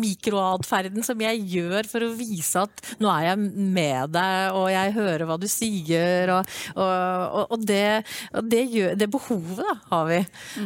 mikroatferden 0.00 1.04
som 1.06 1.20
jeg 1.22 1.42
gjør 1.50 1.88
for 1.90 2.06
å 2.06 2.12
vise 2.16 2.64
at 2.64 2.84
nå 3.02 3.10
er 3.12 3.30
jeg 3.30 3.40
med 3.76 4.14
deg, 4.14 4.56
og 4.56 4.68
jeg 4.72 4.94
hører 4.96 5.26
hva 5.28 5.38
du 5.40 5.46
sier, 5.50 6.32
og, 6.34 6.54
og, 6.76 7.54
og, 7.54 7.58
det, 7.66 8.02
det, 8.50 8.62
gjør, 8.70 8.96
det 9.00 9.10
behovet 9.12 9.62
da, 9.64 9.76
har 9.92 10.08
vi. 10.10 10.20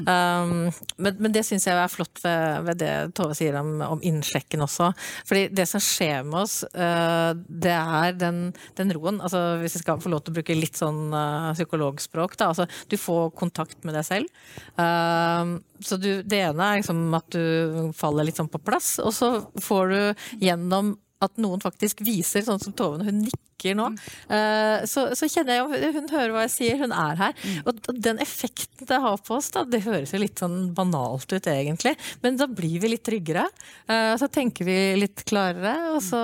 Um, 0.05 0.55
men, 0.99 1.19
men 1.19 1.35
det 1.35 1.45
syns 1.47 1.67
jeg 1.69 1.79
er 1.79 1.93
flott 1.93 2.23
ved, 2.25 2.65
ved 2.69 2.81
det 2.83 2.93
Tove 3.17 3.37
sier 3.37 3.57
om, 3.61 3.77
om 3.85 4.03
innsjekken 4.05 4.65
også. 4.65 4.91
Fordi 5.29 5.47
det 5.55 5.67
som 5.71 5.83
skjer 5.83 6.25
med 6.27 6.45
oss, 6.45 6.61
uh, 6.75 7.33
det 7.49 7.75
er 7.75 8.17
den, 8.19 8.47
den 8.79 8.95
roen. 8.97 9.21
Altså, 9.25 9.43
hvis 9.63 9.79
jeg 9.79 9.85
skal 9.85 9.94
få 10.03 10.13
lov 10.13 10.25
til 10.25 10.35
å 10.35 10.39
bruke 10.39 10.57
litt 10.59 10.81
sånn 10.81 11.15
uh, 11.15 11.53
psykologspråk, 11.57 12.37
da. 12.41 12.51
Altså, 12.53 12.69
du 12.91 12.99
får 13.01 13.33
kontakt 13.39 13.81
med 13.87 13.97
deg 13.99 14.07
selv. 14.07 14.43
Uh, 14.79 15.61
så 15.85 15.99
du, 16.01 16.11
det 16.27 16.43
ene 16.49 16.69
er 16.69 16.83
liksom 16.83 17.07
at 17.17 17.31
du 17.35 17.93
faller 17.97 18.29
litt 18.29 18.41
sånn 18.41 18.53
på 18.53 18.63
plass, 18.65 18.97
og 19.03 19.15
så 19.15 19.33
får 19.63 19.95
du 19.95 20.45
gjennom 20.47 20.95
at 21.26 21.40
noen 21.40 21.62
faktisk 21.64 22.04
viser, 22.04 22.45
sånn 22.47 22.62
som 22.62 22.75
Tove 22.76 23.04
hun 23.07 23.25
nikker 23.25 23.40
nå, 23.78 23.87
eh, 24.28 24.83
så, 24.85 25.07
så 25.16 25.25
kjenner 25.31 25.54
jeg 25.57 25.62
jo 25.62 25.93
Hun 25.95 26.09
hører 26.12 26.33
hva 26.35 26.43
jeg 26.45 26.52
sier, 26.52 26.81
hun 26.83 26.93
er 26.93 27.16
her. 27.16 27.38
Og 27.64 27.78
og 27.88 28.00
den 28.04 28.19
effekten 28.21 28.88
det 28.90 28.99
har 29.00 29.16
på 29.25 29.38
oss, 29.38 29.49
da, 29.54 29.62
det 29.64 29.81
høres 29.87 30.12
jo 30.12 30.21
litt 30.21 30.40
sånn 30.43 30.75
banalt 30.76 31.31
ut 31.33 31.47
egentlig, 31.49 31.95
men 32.21 32.37
da 32.37 32.45
blir 32.50 32.76
vi 32.83 32.90
litt 32.93 33.04
tryggere. 33.07 33.47
Eh, 33.88 34.12
Så 34.21 34.28
tenker 34.33 34.69
vi 34.69 34.76
litt 35.00 35.23
klarere, 35.28 35.95
og 35.95 36.02
så 36.04 36.21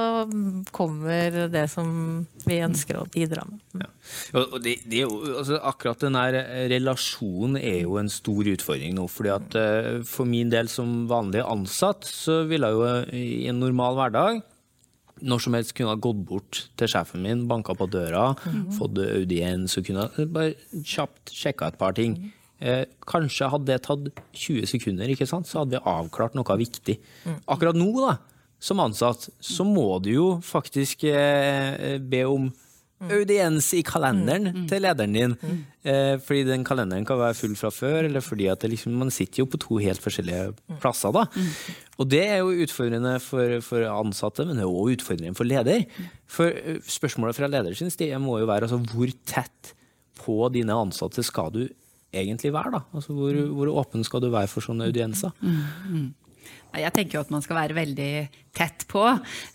kommer 0.77 1.49
det 1.53 1.65
som 1.73 2.27
vi 2.45 2.61
ønsker 2.65 3.01
å 3.01 3.07
bidra 3.13 3.47
med. 3.49 3.61
Ja. 3.81 3.89
og 4.43 4.59
det, 4.65 4.77
det 4.91 5.05
jo, 5.05 5.11
altså, 5.39 5.61
akkurat 5.71 6.03
den 6.03 6.19
her 6.19 6.37
relasjonen 6.73 7.57
er 7.61 7.83
jo 7.85 7.97
en 8.01 8.11
stor 8.13 8.49
utfordring 8.53 8.97
nå. 8.99 9.07
fordi 9.09 9.33
at 9.33 9.57
eh, 9.57 9.91
For 10.05 10.29
min 10.29 10.51
del 10.53 10.69
som 10.69 11.07
vanlig 11.11 11.45
ansatt, 11.47 12.05
så 12.05 12.43
ville 12.51 12.69
jeg 12.69 12.77
jo 12.77 13.17
i 13.17 13.49
en 13.53 13.61
normal 13.63 13.97
hverdag 14.01 14.43
når 15.23 15.43
som 15.45 15.57
helst 15.57 15.75
kunne 15.77 15.93
ha 15.95 16.01
gått 16.01 16.21
bort 16.29 16.65
til 16.81 16.91
sjefen 16.91 17.25
min, 17.25 17.47
banka 17.51 17.75
på 17.77 17.89
døra, 17.91 18.31
fått 18.77 19.01
audiens 19.05 19.77
og 19.79 19.87
kunne 19.89 20.09
bare 20.33 20.55
kjapt 20.81 21.35
sjekka 21.35 21.71
et 21.73 21.81
par 21.81 21.97
ting. 21.99 22.17
Eh, 22.61 22.85
kanskje 23.09 23.49
hadde 23.49 23.71
det 23.71 23.83
tatt 23.87 24.11
20 24.37 24.69
sekunder, 24.69 25.09
ikke 25.09 25.29
sant? 25.29 25.49
så 25.49 25.63
hadde 25.63 25.79
vi 25.79 25.85
avklart 25.89 26.37
noe 26.37 26.57
viktig. 26.61 26.99
Akkurat 27.49 27.79
nå, 27.79 27.89
da, 28.03 28.19
som 28.61 28.83
ansatt, 28.85 29.31
så 29.41 29.65
må 29.65 29.95
du 30.05 30.11
jo 30.13 30.27
faktisk 30.45 31.07
eh, 31.09 31.97
be 32.01 32.27
om 32.29 32.51
audiens 33.09 33.65
i 33.79 33.81
kalenderen 33.87 34.67
til 34.69 34.85
lederen 34.85 35.15
din. 35.17 35.37
Eh, 35.81 36.19
fordi 36.21 36.43
den 36.45 36.67
kalenderen 36.69 37.07
kan 37.09 37.17
være 37.21 37.39
full 37.39 37.55
fra 37.57 37.71
før, 37.73 38.05
eller 38.11 38.21
fordi 38.21 38.51
at 38.53 38.61
det 38.61 38.75
liksom, 38.75 38.99
man 39.01 39.13
sitter 39.15 39.41
jo 39.41 39.49
på 39.49 39.61
to 39.63 39.79
helt 39.81 40.03
forskjellige 40.05 40.51
plasser. 40.83 41.15
da. 41.17 41.25
Og 42.01 42.09
det 42.09 42.23
er 42.25 42.39
jo 42.41 42.55
utfordrende 42.65 43.19
for, 43.21 43.59
for 43.65 43.85
ansatte, 43.93 44.47
men 44.49 44.57
det 44.57 44.65
er 44.65 44.71
også 44.71 44.97
utfordrende 44.97 45.37
for 45.37 45.49
leder. 45.49 45.85
For 46.31 46.49
eh, 46.49 46.81
spørsmålet 46.89 47.37
fra 47.37 47.51
leders 47.51 47.83
side 47.85 48.23
må 48.23 48.39
jo 48.41 48.49
være 48.49 48.69
altså, 48.69 48.81
hvor 48.95 49.13
tett 49.29 49.75
på 50.21 50.39
dine 50.55 50.77
ansatte 50.77 51.25
skal 51.27 51.53
du 51.55 51.63
egentlig 52.13 52.53
være? 52.57 52.73
da? 52.79 52.81
Altså, 52.97 53.15
hvor, 53.17 53.37
hvor 53.59 53.75
åpen 53.83 54.05
skal 54.07 54.25
du 54.25 54.31
være 54.33 54.51
for 54.51 54.65
sånne 54.65 54.89
audienser? 54.89 55.37
Nei, 55.45 56.09
Jeg 56.71 56.93
tenker 56.95 57.17
jo 57.19 57.21
at 57.25 57.31
man 57.35 57.43
skal 57.43 57.57
være 57.59 57.75
veldig 57.75 58.13
tett 58.55 58.85
på. 58.91 59.03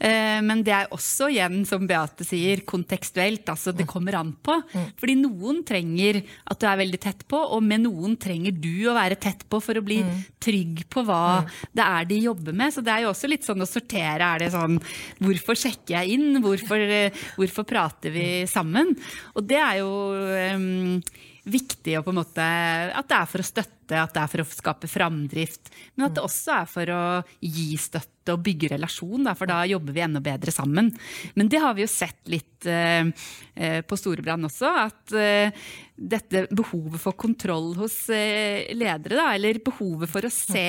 Eh, 0.04 0.42
Men 0.44 0.64
det 0.68 0.74
er 0.76 0.90
også 0.92 1.30
igjen, 1.32 1.62
som 1.68 1.86
Beate 1.88 2.26
sier, 2.28 2.60
kontekstuelt. 2.68 3.48
Altså 3.48 3.72
det 3.76 3.86
kommer 3.88 4.18
an 4.20 4.34
på. 4.44 4.58
Fordi 5.00 5.16
noen 5.22 5.62
trenger 5.68 6.20
at 6.52 6.60
du 6.60 6.66
er 6.68 6.82
veldig 6.84 7.00
tett 7.06 7.24
på, 7.32 7.40
og 7.40 7.64
med 7.64 7.86
noen 7.86 8.18
trenger 8.20 8.52
du 8.52 8.90
å 8.92 8.96
være 8.98 9.16
tett 9.16 9.46
på 9.48 9.62
for 9.64 9.80
å 9.80 9.84
bli 9.86 10.02
trygg 10.44 10.84
på 10.92 11.06
hva 11.08 11.46
det 11.72 11.86
er 11.86 12.10
de 12.12 12.20
jobber 12.26 12.52
med. 12.56 12.74
Så 12.76 12.84
det 12.84 12.92
er 12.98 13.06
jo 13.06 13.14
også 13.14 13.32
litt 13.32 13.48
sånn 13.48 13.64
å 13.64 13.70
sortere. 13.70 14.34
Er 14.36 14.44
det 14.44 14.52
sånn 14.56 14.76
Hvorfor 15.24 15.56
sjekker 15.56 15.96
jeg 16.02 16.18
inn? 16.20 16.42
Hvorfor, 16.44 16.84
eh, 16.84 17.16
hvorfor 17.40 17.64
prater 17.64 18.12
vi 18.12 18.28
sammen? 18.52 18.92
Og 19.36 19.48
det 19.48 19.62
er 19.64 19.80
jo 19.80 19.92
em, 20.36 21.00
viktig 21.46 22.00
å 22.00 22.04
på 22.06 22.12
en 22.14 22.20
måte, 22.20 22.44
at 22.44 23.08
det 23.10 23.18
er 23.18 23.30
for 23.30 23.44
å 23.44 23.46
støtte, 23.46 24.00
at 24.02 24.14
det 24.16 24.22
er 24.22 24.32
for 24.32 24.42
å 24.42 24.48
skape 24.50 24.90
framdrift. 24.90 25.70
Men 25.96 26.08
at 26.08 26.18
det 26.18 26.26
også 26.26 26.56
er 26.58 26.70
for 26.70 26.92
å 26.96 27.04
gi 27.40 27.68
støtte 27.82 28.34
og 28.34 28.42
bygge 28.46 28.72
relasjon, 28.74 29.30
for 29.38 29.50
da 29.50 29.60
jobber 29.70 29.94
vi 29.96 30.04
enda 30.06 30.22
bedre 30.26 30.54
sammen. 30.54 30.90
Men 31.38 31.52
det 31.52 31.62
har 31.62 31.78
vi 31.78 31.86
jo 31.86 31.92
sett 31.92 32.32
litt 32.34 32.66
eh, 32.70 33.06
eh, 33.54 33.80
på 33.86 34.00
Storebrand 34.00 34.50
også, 34.50 34.74
at 34.88 35.16
eh, 35.20 35.66
dette 35.96 36.48
behovet 36.50 37.02
for 37.02 37.18
kontroll 37.18 37.76
hos 37.78 38.06
ledere, 38.10 39.16
da, 39.16 39.30
eller 39.38 39.62
behovet 39.64 40.12
for 40.12 40.26
å 40.26 40.34
se 40.34 40.68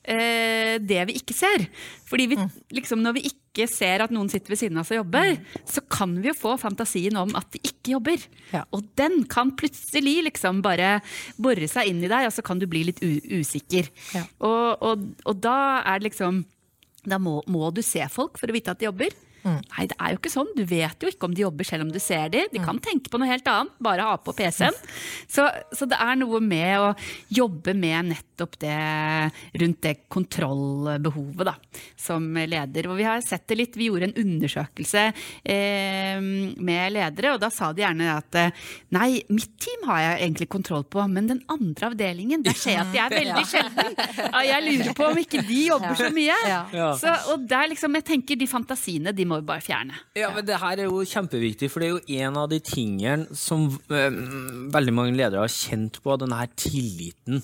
det 0.00 1.02
vi 1.10 1.14
ikke 1.20 1.34
ser. 1.36 1.66
Fordi 2.08 2.26
vi, 2.32 2.36
liksom, 2.72 3.02
når 3.04 3.18
vi 3.18 3.24
ikke 3.28 3.66
ser 3.68 4.02
at 4.04 4.12
noen 4.14 4.30
sitter 4.32 4.54
ved 4.54 4.60
siden 4.60 4.78
av 4.78 4.86
oss 4.86 4.92
og 4.94 5.00
jobber, 5.02 5.34
så 5.68 5.82
kan 5.92 6.14
vi 6.22 6.30
jo 6.30 6.36
få 6.38 6.54
fantasien 6.60 7.18
om 7.20 7.34
at 7.38 7.50
de 7.52 7.60
ikke 7.60 7.92
jobber. 7.94 8.24
Ja. 8.54 8.64
Og 8.74 8.86
den 8.98 9.24
kan 9.30 9.52
plutselig 9.58 10.16
liksom 10.30 10.62
bare 10.64 11.00
bore 11.36 11.68
seg 11.70 11.90
inn 11.92 12.00
i 12.04 12.10
deg, 12.10 12.28
og 12.28 12.34
så 12.34 12.44
kan 12.46 12.62
du 12.62 12.66
bli 12.70 12.86
litt 12.88 13.02
usikker. 13.02 13.90
Ja. 14.16 14.24
Og, 14.40 14.86
og, 14.88 15.04
og 15.28 15.42
da 15.42 15.58
er 15.84 16.00
det 16.00 16.10
liksom 16.12 16.44
Da 17.00 17.16
må, 17.16 17.38
må 17.48 17.70
du 17.72 17.80
se 17.80 18.04
folk 18.12 18.36
for 18.36 18.50
å 18.50 18.52
vite 18.52 18.74
at 18.74 18.80
de 18.80 18.84
jobber. 18.84 19.14
Nei, 19.44 19.86
det 19.88 19.96
er 19.96 20.12
jo 20.12 20.20
ikke 20.20 20.32
sånn. 20.32 20.50
Du 20.56 20.62
vet 20.68 21.00
jo 21.00 21.10
ikke 21.10 21.28
om 21.28 21.34
de 21.36 21.44
jobber 21.44 21.66
selv 21.66 21.86
om 21.86 21.92
du 21.92 21.98
ser 22.02 22.28
dem. 22.32 22.48
De 22.52 22.60
kan 22.62 22.78
tenke 22.82 23.10
på 23.12 23.20
noe 23.20 23.30
helt 23.30 23.46
annet, 23.48 23.72
bare 23.82 24.04
ha 24.04 24.18
på 24.20 24.34
PC-en. 24.36 24.76
Så, 25.30 25.44
så 25.76 25.86
det 25.86 25.96
er 26.02 26.16
noe 26.18 26.40
med 26.42 26.72
å 26.82 26.88
jobbe 27.32 27.72
med 27.78 28.08
nettopp 28.10 28.56
det 28.60 28.72
rundt 29.60 29.78
det 29.84 29.92
kontrollbehovet, 30.10 31.44
da, 31.46 31.54
som 31.98 32.24
leder. 32.34 32.88
Og 32.90 32.98
vi 32.98 33.06
har 33.06 33.22
sett 33.24 33.46
det 33.50 33.58
litt. 33.60 33.78
Vi 33.78 33.86
gjorde 33.88 34.08
en 34.08 34.16
undersøkelse 34.18 35.04
eh, 35.06 36.18
med 36.20 36.96
ledere, 36.96 37.34
og 37.36 37.42
da 37.44 37.50
sa 37.54 37.70
de 37.72 37.84
gjerne 37.84 38.08
at 38.16 38.40
eh, 38.40 38.64
nei, 38.96 39.20
mitt 39.30 39.54
team 39.62 39.86
har 39.88 40.02
jeg 40.02 40.18
egentlig 40.26 40.50
kontroll 40.52 40.84
på, 40.90 41.04
men 41.12 41.30
den 41.30 41.42
andre 41.52 41.92
avdelingen, 41.92 42.42
der 42.46 42.58
ser 42.58 42.80
jeg 42.80 42.82
at 42.82 42.92
de 42.94 43.02
er 43.04 43.16
veldig 43.20 43.46
sjelden. 43.52 43.96
Ja, 44.18 44.42
jeg 44.50 44.66
lurer 44.66 44.98
på 44.98 45.08
om 45.12 45.22
ikke 45.22 45.44
de 45.46 45.62
jobber 45.68 46.00
så 46.00 46.10
mye. 46.16 46.40
Så, 47.00 47.14
og 47.34 47.46
der 47.50 47.70
liksom, 47.70 47.94
jeg 48.00 48.08
tenker 48.10 48.40
De 48.40 48.50
fantasiene 48.50 49.14
de 49.14 49.29
må 49.30 49.38
vi 49.40 49.46
bare 49.48 49.62
fjerne. 49.64 49.96
Ja, 50.18 50.30
men 50.34 50.46
Det 50.46 50.58
her 50.60 50.82
er 50.82 50.88
jo 50.88 51.02
kjempeviktig, 51.06 51.70
for 51.70 51.82
det 51.82 51.88
er 51.88 51.94
jo 51.94 52.20
en 52.26 52.38
av 52.40 52.48
de 52.50 52.58
tingene 52.64 53.38
som 53.38 53.66
eh, 53.92 54.16
veldig 54.74 54.94
mange 54.96 55.14
ledere 55.16 55.44
har 55.44 55.52
kjent 55.52 56.00
på, 56.02 56.16
den 56.20 56.34
her 56.34 56.50
tilliten. 56.58 57.40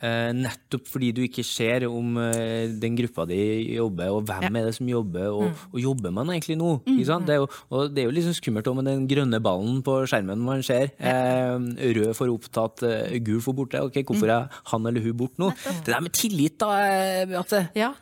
Eh, 0.00 0.30
nettopp 0.36 0.86
fordi 0.90 1.12
du 1.16 1.22
ikke 1.26 1.44
ser 1.46 1.86
om 1.88 2.16
eh, 2.22 2.72
den 2.80 2.96
gruppa 2.98 3.26
di 3.28 3.40
jobber, 3.76 4.12
og 4.14 4.26
hvem 4.28 4.60
er 4.60 4.68
det 4.68 4.76
som 4.78 4.90
jobber, 4.90 5.28
og, 5.34 5.66
og 5.72 5.78
jobber 5.82 6.14
man 6.14 6.32
egentlig 6.34 6.58
nå? 6.60 6.76
Ikke 6.86 7.08
sant? 7.10 7.26
Det 7.28 7.36
er 7.36 7.42
jo, 7.42 7.50
og 7.74 7.92
det 7.94 8.04
er 8.04 8.10
jo 8.10 8.26
sånn 8.28 8.38
skummelt 8.38 8.70
med 8.76 8.88
den 8.90 9.06
grønne 9.10 9.42
ballen 9.42 9.82
på 9.86 9.98
skjermen 10.10 10.44
man 10.46 10.64
ser. 10.66 10.92
Eh, 10.98 11.56
rød 11.96 12.12
for 12.18 12.32
opptatt, 12.32 12.84
gul 13.26 13.42
for 13.44 13.56
borte. 13.58 13.82
Ok, 13.86 14.00
Hvorfor 14.06 14.30
er 14.32 14.60
han 14.72 14.86
eller 14.86 15.02
hun 15.02 15.16
borte 15.18 15.42
nå? 15.42 15.50
Det 15.82 15.90
der 15.90 16.04
med 16.04 16.14
tillit, 16.16 16.58
da, 16.62 16.70
Beate. 17.30 17.66
Ja. 17.76 17.92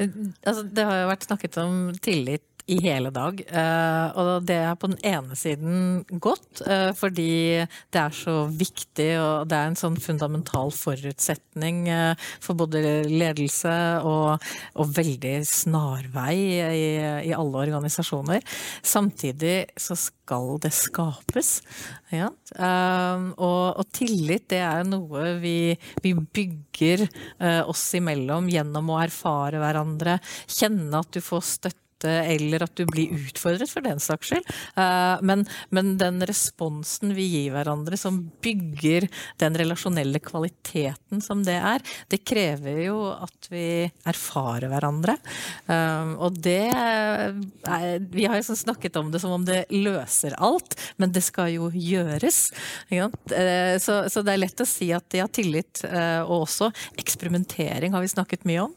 Altså, 0.00 0.64
det 0.64 0.86
har 0.86 1.02
jo 1.02 1.10
vært 1.10 1.26
snakket 1.28 1.58
om 1.62 1.76
tillit 2.02 2.46
i 2.66 2.78
hele 2.82 3.10
dag. 3.14 3.40
eh, 3.46 4.18
og 4.18 4.44
det 4.46 4.56
er 4.56 4.76
på 4.78 4.90
den 4.90 5.00
ene 5.06 5.36
siden 5.38 6.04
godt, 6.20 6.62
eh, 6.66 6.92
fordi 6.96 7.66
det 7.92 8.00
er 8.00 8.14
så 8.14 8.46
viktig, 8.46 9.10
og 9.20 9.48
det 9.50 9.56
er 9.56 9.70
en 9.70 9.78
sånn 9.78 9.98
fundamental 10.00 10.72
forutsetning 10.74 11.88
eh, 11.88 12.14
for 12.40 12.58
både 12.58 12.82
ledelse 13.08 13.74
og, 14.06 14.44
og 14.74 14.94
veldig 14.96 15.34
snarvei 15.46 16.36
i, 16.36 16.86
i 17.30 17.34
alle 17.36 17.64
organisasjoner. 17.64 18.44
Samtidig 18.82 19.70
så 19.78 19.96
skal 19.98 20.58
det 20.62 20.72
skapes. 20.74 21.60
Ja. 22.14 22.28
Og, 22.30 23.64
og 23.78 23.86
tillit 23.94 24.48
det 24.50 24.60
er 24.62 24.86
noe 24.86 25.34
vi, 25.42 25.74
vi 26.02 26.12
bygger 26.14 27.04
oss 27.70 27.82
imellom 27.98 28.48
gjennom 28.50 28.90
å 28.94 29.00
erfare 29.02 29.60
hverandre, 29.62 30.18
kjenne 30.50 31.02
at 31.02 31.10
du 31.14 31.22
får 31.24 31.46
støtte 31.46 31.89
eller 32.08 32.62
at 32.64 32.74
du 32.76 32.84
blir 32.88 33.12
utfordret, 33.16 33.70
for 33.70 33.84
den 33.84 34.00
saks 34.00 34.30
skyld. 34.32 34.46
Eh, 34.76 35.16
Men, 35.22 35.44
men 35.70 35.96
den 35.98 36.20
responsen 36.26 37.14
vi 37.14 37.26
gir 37.28 37.52
hverandre, 37.54 37.96
som 38.00 38.30
bygger 38.42 39.08
den 39.38 39.56
relasjonelle 39.58 40.20
kvaliteten 40.22 41.20
som 41.22 41.42
det 41.44 41.58
er, 41.58 41.82
det 42.08 42.22
krever 42.24 42.84
jo 42.86 42.98
at 43.12 43.50
vi 43.50 43.90
erfarer 44.08 44.70
hverandre. 44.70 45.16
Eh, 45.66 46.14
Og 46.20 46.38
det 46.40 46.70
Vi 48.10 48.24
har 48.26 48.36
jo 48.40 48.56
snakket 48.56 48.96
om 48.96 49.10
det 49.10 49.20
som 49.20 49.32
om 49.32 49.44
det 49.44 49.64
løser 49.70 50.34
alt, 50.38 50.76
men 50.96 51.12
det 51.12 51.22
skal 51.22 51.50
jo 51.54 51.70
gjøres. 51.74 52.52
Eh, 52.90 53.78
Så, 53.80 54.08
så 54.10 54.22
det 54.22 54.32
er 54.32 54.42
lett 54.44 54.60
å 54.60 54.66
si 54.68 54.92
at 54.92 55.08
de 55.10 55.20
har 55.20 55.28
tillit 55.28 55.82
og 55.84 56.46
også 56.46 56.70
eksperimentering 57.00 57.92
har 57.92 58.00
vi 58.02 58.08
snakket 58.08 58.44
mye 58.48 58.60
om. 58.66 58.74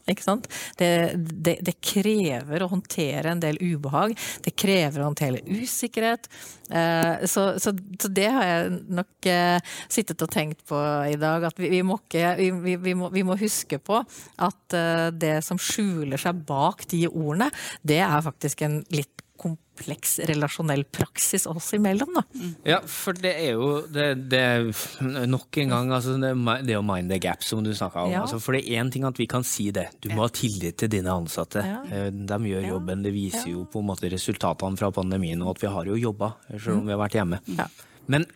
Det, 0.78 0.90
det, 1.14 1.58
det 1.62 1.74
krever 1.84 2.62
å 2.64 2.68
håndtere 2.72 3.13
en 3.22 3.40
del 3.40 3.58
ubehag. 3.62 4.16
Det 4.42 4.56
krever 4.58 5.00
å 5.00 5.08
håndtere 5.10 5.44
usikkerhet. 5.46 6.28
Eh, 6.70 7.26
Så, 7.30 7.58
så, 7.58 7.72
så 8.00 8.08
det 8.08 8.28
har 8.30 8.44
jeg 8.44 8.78
nok 8.98 9.26
eh, 9.30 9.74
sittet 9.88 10.22
og 10.22 10.30
tenkt 10.30 10.64
på 10.68 10.78
i 11.08 11.16
dag. 11.20 11.44
At 11.44 11.58
vi, 11.58 11.70
vi, 11.70 11.82
må, 11.86 11.98
ikke, 12.02 12.34
vi, 12.60 12.94
må, 12.94 13.10
vi 13.14 13.22
må 13.26 13.38
huske 13.40 13.78
på 13.78 14.02
at 14.36 14.76
eh, 14.76 15.08
det 15.14 15.36
som 15.46 15.60
skjuler 15.60 16.20
seg 16.20 16.44
bak 16.48 16.86
de 16.90 17.06
ordene, 17.08 17.50
det 17.82 18.02
er 18.04 18.24
faktisk 18.24 18.66
en 18.66 18.82
litt 18.94 19.23
kompleks 19.40 20.18
relasjonell 20.28 20.84
praksis 20.94 21.46
oss 21.50 21.72
imellom. 21.74 22.12
Da. 22.14 22.22
Ja, 22.68 22.76
for 22.86 23.16
det 23.18 23.32
er 23.42 23.56
jo 23.56 23.70
det, 23.90 24.04
det 24.30 24.40
er 24.40 25.26
nok 25.26 25.58
en 25.58 25.72
gang 25.72 25.90
altså 25.96 26.14
det, 26.22 26.30
er 26.30 26.62
det 26.68 26.76
å 26.78 26.84
mind 26.86 27.10
the 27.10 27.18
gap, 27.22 27.42
som 27.42 27.64
du 27.66 27.72
snakka 27.74 28.04
om. 28.06 28.12
Ja. 28.14 28.22
Altså, 28.22 28.38
for 28.42 28.54
det 28.54 28.62
er 28.68 28.78
én 28.84 28.92
ting 28.94 29.06
at 29.08 29.18
vi 29.18 29.26
kan 29.30 29.42
si 29.46 29.70
det. 29.74 29.88
Du 30.04 30.08
må 30.14 30.22
ha 30.26 30.30
tillit 30.34 30.78
til 30.80 30.92
dine 30.92 31.10
ansatte. 31.10 31.64
Ja. 31.66 31.80
Eh, 31.90 32.10
De 32.14 32.38
gjør 32.52 32.68
jobben. 32.76 33.02
Det 33.04 33.12
viser 33.14 33.50
jo 33.50 33.64
på 33.70 33.82
en 33.82 33.90
måte 33.90 34.10
resultatene 34.12 34.78
fra 34.78 34.92
pandemien, 34.94 35.42
og 35.42 35.56
at 35.56 35.64
vi 35.66 35.72
har 35.74 35.90
jo 35.90 35.98
jobba, 35.98 36.34
selv 36.54 36.78
om 36.78 36.86
vi 36.86 36.94
har 36.94 37.02
vært 37.02 37.18
hjemme. 37.18 37.42
Ja. 37.58 37.66
Men 38.06 38.28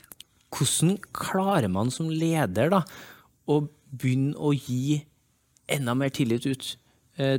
hvordan 0.55 0.97
klarer 1.14 1.71
man 1.71 1.93
som 1.95 2.11
leder 2.11 2.73
da 2.73 2.83
å 3.49 3.62
begynne 3.88 4.35
å 4.35 4.50
gi 4.57 4.99
enda 5.69 5.95
mer 5.97 6.11
tillit 6.12 6.47
ut 6.49 6.75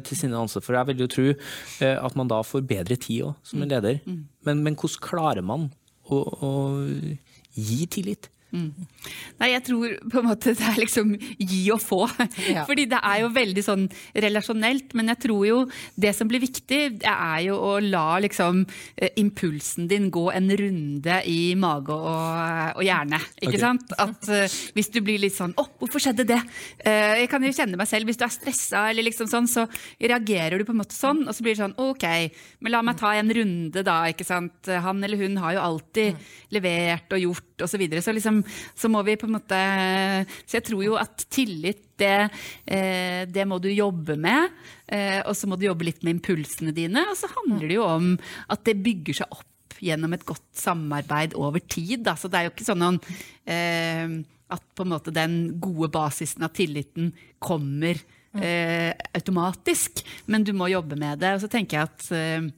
til 0.06 0.20
sine? 0.20 0.42
For 0.50 0.78
jeg 0.78 0.90
vil 0.92 1.04
jo 1.06 1.10
tro 1.12 1.28
eh, 1.30 1.96
at 1.98 2.18
man 2.20 2.32
da 2.32 2.42
får 2.46 2.66
bedre 2.70 2.98
tid 3.00 3.30
òg, 3.30 3.38
som 3.44 3.64
en 3.64 3.72
leder. 3.72 4.02
Men, 4.46 4.64
men 4.66 4.76
hvordan 4.76 5.04
klarer 5.06 5.46
man 5.46 5.70
å, 6.10 6.20
å 6.20 6.52
gi 7.56 7.86
tillit? 7.92 8.30
Nei, 9.40 9.52
jeg 9.54 9.64
tror 9.68 9.94
på 10.10 10.20
en 10.22 10.28
måte 10.28 10.56
det 10.58 10.66
er 10.66 10.80
liksom 10.82 11.14
gi 11.38 11.64
og 11.74 11.82
få. 11.84 12.04
Ja. 12.50 12.64
Fordi 12.66 12.86
det 12.90 12.98
er 13.06 13.20
jo 13.22 13.28
veldig 13.34 13.62
sånn 13.62 13.84
relasjonelt. 14.24 14.94
Men 14.98 15.12
jeg 15.12 15.20
tror 15.26 15.44
jo 15.46 15.58
det 16.00 16.14
som 16.18 16.30
blir 16.30 16.42
viktig, 16.42 16.80
det 17.04 17.12
er 17.12 17.44
jo 17.46 17.58
å 17.62 17.74
la 17.84 18.18
liksom 18.24 18.64
eh, 18.96 19.12
impulsen 19.22 19.90
din 19.92 20.08
gå 20.14 20.24
en 20.34 20.50
runde 20.58 21.20
i 21.30 21.54
mage 21.60 21.94
og, 21.94 22.80
og 22.80 22.84
hjerne. 22.86 23.20
Ikke 23.38 23.54
okay. 23.54 23.62
sant? 23.62 23.94
At 24.00 24.30
uh, 24.32 24.58
hvis 24.78 24.90
du 24.94 25.02
blir 25.06 25.22
litt 25.22 25.36
sånn 25.36 25.54
'Å, 25.54 25.66
hvorfor 25.82 26.02
skjedde 26.02 26.26
det?' 26.30 26.42
Uh, 26.80 27.20
jeg 27.22 27.30
kan 27.32 27.44
jo 27.46 27.54
kjenne 27.54 27.78
meg 27.80 27.90
selv. 27.92 28.10
Hvis 28.10 28.20
du 28.20 28.26
er 28.26 28.34
stressa 28.34 28.86
eller 28.90 29.06
liksom 29.06 29.30
sånn, 29.30 29.50
så 29.52 29.68
reagerer 30.00 30.58
du 30.58 30.66
på 30.66 30.74
en 30.74 30.82
måte 30.82 30.98
sånn. 30.98 31.26
Og 31.28 31.36
så 31.36 31.46
blir 31.46 31.54
det 31.54 31.62
sånn 31.62 31.78
'OK, 31.78 32.08
men 32.64 32.74
la 32.74 32.82
meg 32.86 32.98
ta 33.02 33.14
en 33.20 33.34
runde, 33.36 33.86
da'. 33.86 34.10
ikke 34.14 34.28
sant? 34.28 34.72
Han 34.88 35.04
eller 35.06 35.22
hun 35.22 35.38
har 35.44 35.58
jo 35.58 35.66
alltid 35.68 36.30
levert 36.56 37.14
og 37.14 37.24
gjort 37.28 37.64
og 37.64 37.70
så 37.70 37.80
videre. 37.80 38.02
Så 38.02 38.14
liksom, 38.16 38.39
så 38.76 38.90
må 38.92 39.04
vi 39.08 39.18
på 39.20 39.28
en 39.30 39.36
måte 39.38 39.60
Så 40.46 40.60
jeg 40.60 40.68
tror 40.70 40.84
jo 40.86 40.98
at 41.00 41.26
tillit, 41.32 41.86
det, 42.00 42.30
eh, 42.66 43.26
det 43.28 43.46
må 43.48 43.60
du 43.60 43.68
jobbe 43.72 44.16
med. 44.16 44.56
Eh, 44.88 45.20
og 45.26 45.36
så 45.36 45.50
må 45.50 45.58
du 45.60 45.68
jobbe 45.68 45.90
litt 45.90 46.04
med 46.04 46.18
impulsene 46.18 46.72
dine. 46.76 47.04
Og 47.12 47.18
så 47.20 47.30
handler 47.34 47.68
det 47.68 47.80
jo 47.80 47.88
om 47.88 48.14
at 48.48 48.64
det 48.68 48.78
bygger 48.86 49.22
seg 49.22 49.36
opp 49.36 49.80
gjennom 49.84 50.14
et 50.16 50.26
godt 50.28 50.48
samarbeid 50.56 51.36
over 51.40 51.60
tid. 51.60 52.06
Da. 52.08 52.16
Så 52.20 52.32
det 52.32 52.40
er 52.40 52.48
jo 52.48 52.54
ikke 52.54 52.68
sånn 52.68 52.82
noen, 52.84 53.02
eh, 53.44 54.16
at 54.50 54.64
på 54.76 54.86
en 54.86 54.94
måte 54.96 55.14
den 55.14 55.60
gode 55.62 55.92
basisen 55.94 56.48
av 56.48 56.56
tilliten 56.58 57.12
kommer 57.44 58.00
eh, 58.34 58.94
automatisk, 59.14 60.04
men 60.30 60.46
du 60.46 60.54
må 60.58 60.70
jobbe 60.72 60.98
med 61.00 61.22
det. 61.22 61.36
Og 61.36 61.44
så 61.44 61.52
tenker 61.52 61.80
jeg 61.80 61.92
at 61.92 62.10
eh, 62.16 62.50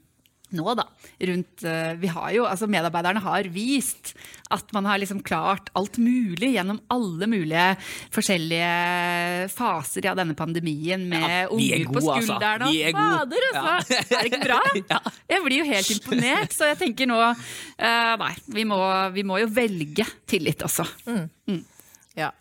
nå 0.55 0.75
da, 0.77 0.85
rundt 1.31 1.63
eh, 1.67 1.93
vi 2.01 2.09
har 2.11 2.29
jo, 2.35 2.45
altså 2.49 2.67
Medarbeiderne 2.71 3.21
har 3.23 3.49
vist 3.53 4.13
at 4.51 4.73
man 4.75 4.87
har 4.89 4.99
liksom 4.99 5.21
klart 5.23 5.69
alt 5.79 5.97
mulig 6.01 6.51
gjennom 6.57 6.81
alle 6.91 7.27
mulige 7.31 7.67
forskjellige 8.11 9.47
faser 9.53 10.09
av 10.11 10.19
denne 10.19 10.35
pandemien 10.37 11.05
med 11.11 11.23
Ja, 11.23 11.45
er 11.47 11.53
unger 11.55 11.85
på 11.87 11.95
gode, 11.95 12.17
altså. 12.17 12.25
skulderen. 12.27 12.67
Vi 12.67 12.81
er 12.83 12.97
gode. 12.97 13.21
Fader, 13.21 13.47
altså! 13.51 14.01
Er 14.01 14.11
det 14.11 14.31
ikke 14.31 14.43
bra? 14.43 14.59
Jeg 15.31 15.45
blir 15.45 15.57
jo 15.61 15.69
helt 15.71 15.93
imponert, 15.95 16.55
så 16.55 16.67
jeg 16.71 16.79
tenker 16.81 17.07
nå 17.09 17.17
uh, 17.21 18.13
Nei, 18.21 18.33
vi 18.51 18.65
må, 18.67 18.79
vi 19.15 19.23
må 19.27 19.39
jo 19.41 19.47
velge 19.51 20.05
tillit 20.29 20.63
også. 20.67 20.85
Ja. 22.17 22.31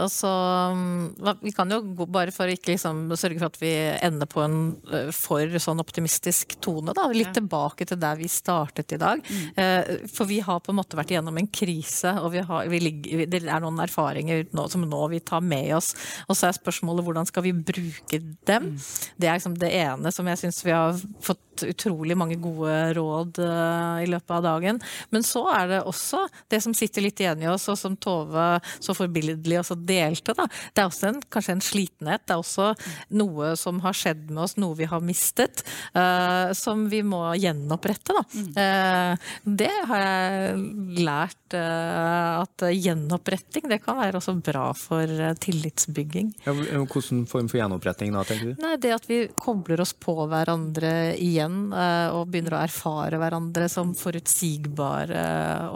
Og 0.00 0.10
så, 0.12 0.30
mm, 0.76 1.38
vi 1.42 1.52
kan 1.56 1.70
jo 1.72 1.80
gå, 1.98 2.06
bare 2.12 2.34
for 2.34 2.46
å 2.48 2.54
ikke 2.54 2.74
liksom 2.74 3.04
sørge 3.18 3.40
for 3.40 3.48
at 3.50 3.58
vi 3.60 3.72
ender 4.06 4.28
på 4.30 4.42
en 4.44 4.58
eh, 4.92 5.10
for 5.14 5.58
sånn 5.62 5.82
optimistisk 5.82 6.56
tone, 6.64 6.94
da. 6.96 7.08
Litt 7.12 7.34
tilbake 7.36 7.86
til 7.88 8.00
der 8.02 8.18
vi 8.20 8.28
startet 8.30 8.96
i 8.96 9.00
dag. 9.00 9.22
Eh, 9.56 10.06
For 10.12 10.28
vi 10.28 10.40
har 10.44 10.60
på 10.60 10.72
en 10.72 10.78
måte 10.80 10.98
vært 10.98 11.12
igjennom 11.14 11.38
en 11.40 11.48
krise, 11.48 12.12
og 12.20 12.32
vi 12.34 12.44
har, 12.46 12.68
vi 12.70 12.80
ligger, 12.82 13.24
det 13.30 13.42
er 13.44 13.64
noen 13.64 13.80
erfaringer 13.82 14.46
nå, 14.56 14.68
som 14.72 14.84
nå 14.86 15.02
vi 15.12 15.22
tar 15.24 15.44
med 15.44 15.74
oss. 15.76 15.92
Og 16.28 16.36
så 16.38 16.48
er 16.48 16.58
spørsmålet 16.58 17.06
hvordan 17.06 17.28
skal 17.28 17.46
vi 17.46 17.54
bruke 17.56 18.22
dem? 18.48 18.72
Det 19.16 19.28
er 19.28 19.38
liksom 19.38 19.58
det 19.60 19.72
ene 19.76 20.12
som 20.14 20.28
jeg 20.30 20.42
syns 20.44 20.62
vi 20.66 20.74
har 20.74 20.96
fått 21.24 21.42
utrolig 21.64 22.16
mange 22.18 22.36
gode 22.42 22.74
råd 22.96 23.40
uh, 23.40 24.02
i 24.02 24.08
løpet 24.10 24.34
av 24.38 24.44
dagen. 24.44 24.80
Men 25.14 25.24
så 25.26 25.44
er 25.54 25.70
det 25.70 25.80
også 25.88 26.26
det 26.52 26.60
som 26.64 26.74
sitter 26.76 27.06
litt 27.06 27.20
igjen 27.22 27.44
i 27.44 27.50
oss, 27.50 27.68
og 27.72 27.78
som 27.80 27.96
Tove 27.96 28.46
så 28.82 28.94
forbilledlig 28.96 29.60
også 29.60 29.78
delte. 29.88 30.34
Da. 30.36 30.46
Det 30.74 30.82
er 30.82 30.90
også 30.90 31.10
en, 31.10 31.20
kanskje 31.32 31.56
en 31.56 31.64
slitenhet. 31.64 32.26
Det 32.26 32.36
er 32.36 32.42
også 32.42 32.72
noe 33.16 33.54
som 33.58 33.80
har 33.84 33.96
skjedd 33.96 34.28
med 34.30 34.44
oss, 34.46 34.56
noe 34.60 34.76
vi 34.78 34.90
har 34.90 35.04
mistet, 35.04 35.64
uh, 35.96 36.52
som 36.56 36.86
vi 36.92 37.02
må 37.06 37.22
gjenopprette. 37.40 38.16
Da. 38.16 38.24
Uh, 38.56 39.32
det 39.62 39.72
har 39.90 40.04
jeg 40.04 41.00
lært 41.06 41.34
at 41.56 42.64
gjenoppretting 42.74 43.68
det 43.70 43.78
kan 43.84 44.00
være 44.00 44.18
også 44.18 44.32
bra 44.44 44.64
for 44.76 45.06
tillitsbygging. 45.40 46.32
Ja, 46.42 46.54
Hvilken 46.56 47.22
form 47.30 47.48
for 47.48 47.60
gjenoppretting 47.60 48.10
da, 48.14 48.24
tenker 48.26 48.50
du? 48.50 48.62
Nei, 48.62 48.74
det 48.82 48.92
at 48.96 49.06
vi 49.06 49.20
kobler 49.38 49.80
oss 49.84 49.92
på 49.94 50.14
hverandre 50.26 51.14
igjen 51.22 51.45
eh, 51.46 52.14
og 52.14 52.30
begynner 52.32 52.56
å 52.56 52.62
erfare 52.64 53.20
hverandre 53.20 53.68
som 53.72 53.92
forutsigbare 53.96 55.24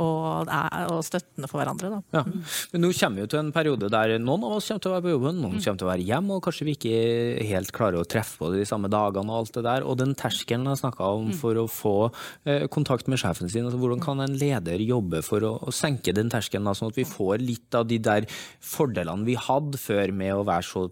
og, 0.00 0.50
og 0.90 1.00
støttende 1.06 1.50
for 1.50 1.60
hverandre. 1.60 2.00
Ja. 2.14 2.24
Men 2.72 2.84
nå 2.84 2.92
kommer 2.96 3.24
vi 3.24 3.30
til 3.32 3.40
en 3.42 3.52
periode 3.54 3.90
der 3.92 4.16
noen 4.22 4.46
av 4.46 4.56
oss 4.58 4.70
kommer 4.70 4.84
til 4.84 4.92
å 4.92 4.94
være 4.96 5.06
på 5.06 5.14
jobben, 5.14 5.40
noen 5.42 5.58
kommer 5.58 5.82
til 5.82 5.88
å 5.88 5.90
være 5.90 6.06
hjemme, 6.06 6.36
og 6.36 6.44
kanskje 6.46 6.68
vi 6.68 6.76
ikke 6.78 7.48
helt 7.50 7.74
klarer 7.76 8.00
å 8.00 8.08
treffe 8.08 8.40
på 8.40 8.52
de 8.54 8.64
samme 8.68 8.90
dagene 8.92 9.32
og 9.32 9.42
alt 9.42 9.58
det 9.58 9.66
der. 9.66 9.86
Og 9.86 9.98
den 10.00 10.16
terskelen 10.18 10.68
jeg 10.70 10.82
snakka 10.82 11.12
om 11.18 11.30
for 11.40 11.60
å 11.60 11.66
få 11.70 11.96
eh, 12.44 12.66
kontakt 12.72 13.10
med 13.10 13.20
sjefen 13.22 13.50
sin, 13.50 13.68
altså 13.68 13.80
hvordan 13.80 14.02
kan 14.04 14.24
en 14.24 14.38
leder 14.40 14.82
jobbe 14.84 15.22
for 15.26 15.44
å, 15.46 15.54
å 15.66 15.74
senke 15.74 16.14
den 16.16 16.32
terskelen, 16.32 16.70
sånn 16.76 16.92
at 16.92 16.98
vi 17.00 17.08
får 17.08 17.42
litt 17.42 17.76
av 17.76 17.88
de 17.90 18.00
der 18.02 18.26
fordelene 18.64 19.26
vi 19.26 19.38
hadde 19.38 19.80
før 19.80 20.14
med 20.16 20.36
å 20.36 20.46
være 20.46 20.66
så 20.66 20.88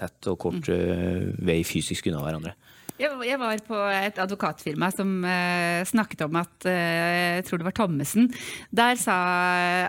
tett 0.00 0.30
og 0.30 0.38
kort 0.40 0.70
eh, 0.72 1.30
vei 1.44 1.60
fysisk 1.66 2.08
unna 2.10 2.24
hverandre? 2.24 2.56
Jeg, 3.00 3.38
var 3.40 3.60
på 3.64 3.78
et 3.94 4.18
advokatfirma 4.20 4.90
som 4.92 5.22
eh, 5.24 5.80
snakket 5.88 6.26
om 6.26 6.36
at 6.40 6.66
eh, 6.68 7.38
Jeg 7.38 7.46
tror 7.48 7.60
det 7.60 7.66
var 7.70 7.76
Thommessen. 7.78 8.28
Der 8.76 8.98
sa 9.00 9.16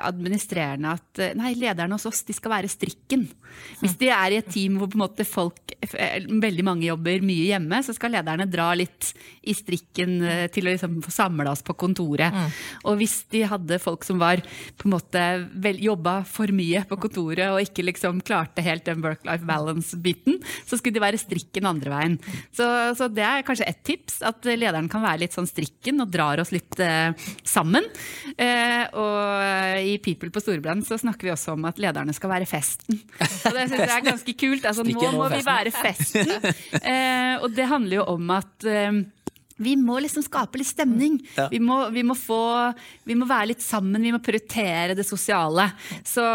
administrerende 0.08 0.93
at 0.95 1.19
eh, 1.19 1.34
nei, 1.36 1.52
lederne 1.60 1.97
hos 1.97 2.08
oss 2.08 2.24
de 2.28 2.36
skal 2.36 2.54
være 2.54 2.71
strikken. 2.71 3.26
Hvis 3.82 3.97
de 4.00 4.08
er 4.15 4.32
i 4.32 4.39
et 4.39 4.47
team 4.52 4.78
hvor 4.80 4.88
på 4.88 4.95
en 4.95 5.04
måte 5.04 5.26
folk, 5.28 5.74
veldig 5.91 6.63
mange 6.63 6.88
jobber 6.88 7.24
mye 7.26 7.50
hjemme, 7.50 7.82
så 7.84 7.93
skal 7.97 8.15
lederne 8.15 8.47
dra 8.47 8.69
litt 8.80 9.12
i 9.43 9.54
strikken 9.58 10.13
til 10.54 10.67
å 10.69 10.71
liksom 10.71 11.02
få 11.04 11.12
samla 11.12 11.52
oss 11.52 11.63
på 11.65 11.76
kontoret. 11.76 12.32
Og 12.88 12.95
hvis 13.02 13.17
de 13.34 13.43
hadde 13.50 13.82
folk 13.82 14.06
som 14.08 14.21
var 14.21 14.39
på 14.80 14.88
en 14.88 14.95
måte 14.95 15.26
vel, 15.52 15.82
jobba 15.84 16.21
for 16.30 16.54
mye 16.56 16.86
på 16.88 17.00
kontoret 17.02 17.52
og 17.52 17.60
ikke 17.65 17.86
liksom 17.89 18.21
klarte 18.26 18.63
helt 18.63 18.88
den 18.88 19.04
work-life 19.04 19.47
balance-biten, 19.50 20.39
så 20.63 20.80
skulle 20.80 20.95
de 20.95 21.04
være 21.04 21.19
strikken 21.19 21.67
andre 21.67 21.91
veien. 21.91 22.17
Så, 22.56 22.69
så 23.01 23.09
det 23.09 23.23
er 23.25 23.45
kanskje 23.45 23.65
ett 23.65 23.81
tips, 23.87 24.19
at 24.27 24.45
lederen 24.45 24.89
kan 24.91 25.01
være 25.01 25.23
litt 25.23 25.33
sånn 25.33 25.49
strikken 25.49 26.03
og 26.03 26.11
drar 26.13 26.41
oss 26.43 26.53
litt 26.53 26.77
eh, 26.83 27.09
sammen. 27.47 27.87
Eh, 28.37 28.83
og 28.93 29.81
i 29.81 29.95
People 30.05 30.29
på 30.33 30.43
Storebrand 30.43 30.85
så 30.85 30.99
snakker 31.01 31.29
vi 31.29 31.33
også 31.33 31.55
om 31.55 31.65
at 31.69 31.81
lederne 31.81 32.13
skal 32.13 32.35
være 32.35 32.49
festen. 32.49 33.01
Og 33.17 33.57
det 33.57 33.65
syns 33.71 33.87
jeg 33.87 33.95
er 33.95 34.05
ganske 34.05 34.35
kult. 34.37 34.67
Altså, 34.69 34.85
nå 34.85 35.13
må 35.17 35.31
vi 35.33 35.41
være 35.47 35.73
festen. 35.73 36.29
Eh, 36.81 37.35
og 37.41 37.51
det 37.55 37.65
handler 37.69 38.01
jo 38.01 38.05
om 38.13 38.31
at 38.33 38.65
eh, 38.69 39.01
vi 39.62 39.76
må 39.80 40.00
liksom 40.02 40.24
skape 40.26 40.60
litt 40.60 40.71
stemning. 40.71 41.19
Ja. 41.38 41.47
Vi, 41.52 41.60
må, 41.63 41.78
vi, 41.93 42.04
må 42.08 42.15
få, 42.17 42.41
vi 43.08 43.17
må 43.17 43.28
være 43.30 43.52
litt 43.54 43.63
sammen, 43.63 44.02
vi 44.02 44.13
må 44.13 44.21
prioritere 44.24 44.95
det 44.97 45.06
sosiale. 45.08 45.69
Så 46.08 46.26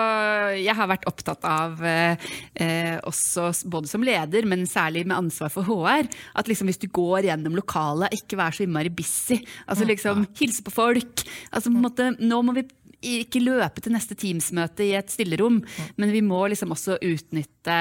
jeg 0.60 0.76
har 0.76 0.90
vært 0.90 1.06
opptatt 1.10 1.46
av, 1.48 1.82
eh, 1.86 2.28
eh, 2.54 2.94
også 3.06 3.50
både 3.72 3.90
som 3.90 4.04
leder, 4.06 4.46
men 4.48 4.66
særlig 4.70 5.06
med 5.06 5.18
ansvar 5.18 5.52
for 5.52 5.66
HR, 5.66 6.08
at 6.38 6.50
liksom 6.50 6.70
hvis 6.70 6.82
du 6.82 6.88
går 6.88 7.30
gjennom 7.30 7.58
lokalet, 7.58 8.14
ikke 8.16 8.38
vær 8.40 8.56
så 8.56 8.66
innmari 8.66 8.92
busy. 8.92 9.40
Altså 9.66 9.88
liksom 9.88 10.26
hilse 10.38 10.64
på 10.66 10.74
folk. 10.74 11.26
Altså 11.50 11.70
på 11.70 11.76
en 11.78 11.86
måte, 11.86 12.10
nå 12.22 12.42
må 12.46 12.56
vi 12.56 12.66
ikke 13.02 13.42
løpe 13.44 13.82
til 13.84 13.92
neste 13.94 14.16
Teams-møte 14.18 14.84
i 14.86 14.94
et 14.98 15.10
stillerom, 15.12 15.60
men 15.96 16.12
vi 16.12 16.22
må 16.24 16.44
liksom 16.50 16.72
også 16.74 16.96
utnytte 17.04 17.76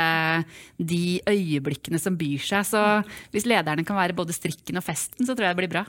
de 0.78 1.21
øyeblikkene 1.30 1.99
som 2.01 2.17
byr 2.19 2.41
seg. 2.43 2.65
Så 2.67 2.82
hvis 3.34 3.47
lederne 3.49 3.86
kan 3.88 3.97
være 3.97 4.15
både 4.17 4.36
strikken 4.36 4.78
og 4.78 4.84
festen, 4.86 5.25
så 5.25 5.34
tror 5.36 5.47
jeg 5.49 5.56
det 5.56 5.62
blir 5.63 5.73
bra. 5.78 5.86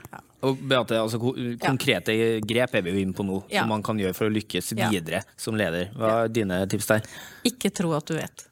Og 0.47 0.57
Beate, 0.69 0.99
altså, 1.01 1.19
Konkrete 1.19 1.57
konkrete 1.65 2.15
grep 2.45 2.75
er 2.77 2.81
vi 2.85 2.91
jo 2.93 3.03
inne 3.05 3.13
på 3.17 3.25
nå, 3.25 3.43
Ja. 3.49 3.61
som 3.61 3.69
man 3.69 3.83
kan 3.83 3.97
gjøre 3.97 4.15
for 4.15 4.29
å 4.29 4.33
lykkes 4.33 4.73
Ja. 4.77 4.89
videre 4.89 5.23
som 5.35 5.55
leder. 5.55 5.89
Hva 5.95 6.25
er 6.25 6.27
dine 6.29 6.65
tips 6.67 6.87
der? 6.87 7.01
Ikke 7.43 7.73
tro 7.73 7.93
at 7.93 8.05
du 8.05 8.13
vet. 8.13 8.47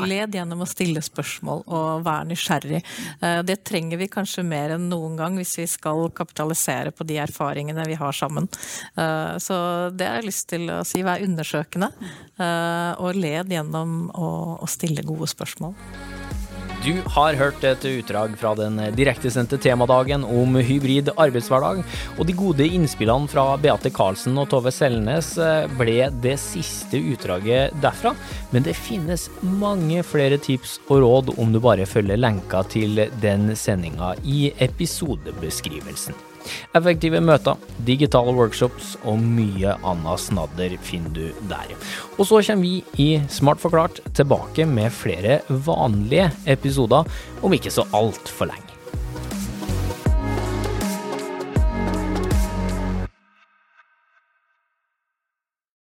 Led 0.00 0.34
gjennom 0.34 0.62
å 0.64 0.68
stille 0.68 1.02
spørsmål 1.04 1.64
og 1.66 2.04
være 2.06 2.28
nysgjerrig. 2.30 2.82
Eh, 3.20 3.42
Det 3.42 3.58
trenger 3.64 4.00
vi 4.00 4.08
kanskje 4.08 4.44
mer 4.44 4.76
enn 4.76 4.88
noen 4.88 5.16
gang 5.16 5.36
hvis 5.36 5.58
vi 5.58 5.66
skal 5.66 6.08
kapitalisere 6.10 6.92
på 6.92 7.06
de 7.06 7.18
erfaringene 7.22 7.86
vi 7.86 7.98
har 8.00 8.12
sammen. 8.12 8.48
Eh, 8.96 9.36
Så 9.38 9.90
det 9.96 10.06
har 10.06 10.20
jeg 10.20 10.30
lyst 10.30 10.48
til 10.48 10.68
å 10.70 10.84
si. 10.86 11.02
Vær 11.02 11.22
undersøkende, 11.22 11.92
eh, 12.38 12.94
og 12.98 13.16
led 13.16 13.48
gjennom 13.48 14.10
å 14.14 14.68
stille 14.68 15.02
gode 15.04 15.28
spørsmål. 15.28 15.74
Du 16.82 16.96
har 17.14 17.36
hørt 17.38 17.62
et 17.62 17.84
utdrag 17.86 18.32
fra 18.40 18.56
den 18.58 18.80
direktesendte 18.96 19.54
temadagen 19.62 20.24
om 20.26 20.56
hybrid 20.58 21.12
arbeidshverdag, 21.14 21.84
og 22.16 22.26
de 22.26 22.34
gode 22.34 22.66
innspillene 22.66 23.30
fra 23.30 23.44
Beate 23.62 23.92
Karlsen 23.94 24.34
og 24.42 24.48
Tove 24.50 24.72
Selnes 24.74 25.28
eh, 25.38 25.70
ble 25.78 26.08
det 26.24 26.34
siste 26.42 26.98
utdraget 26.98 27.78
derfra. 27.84 28.16
Men 28.50 28.66
det 28.66 28.74
finnes 28.74 29.28
mange 29.46 30.02
flere 30.02 30.40
tips 30.42 30.80
og 30.88 31.04
råd 31.06 31.32
om 31.36 31.54
du 31.54 31.62
bare 31.62 31.86
følger 31.86 32.18
lenka 32.18 32.66
til 32.74 33.04
den 33.22 33.52
sendinga 33.54 34.16
i 34.26 34.48
episodebeskrivelsen. 34.66 36.31
Effektive 36.76 37.20
møter, 37.24 37.60
digitale 37.86 38.34
workshops 38.36 38.96
og 39.04 39.20
mye 39.22 39.76
annet 39.78 40.24
snadder 40.24 40.76
finner 40.82 41.14
du 41.16 41.46
der. 41.50 41.76
Og 42.18 42.26
så 42.28 42.42
kommer 42.46 42.66
vi 42.66 43.02
i 43.02 43.08
Smart 43.32 43.62
forklart 43.62 44.02
tilbake 44.16 44.66
med 44.68 44.92
flere 44.94 45.40
vanlige 45.48 46.30
episoder 46.46 47.08
om 47.42 47.56
ikke 47.56 47.72
så 47.74 47.86
altfor 47.96 48.52
lenge. 48.52 48.71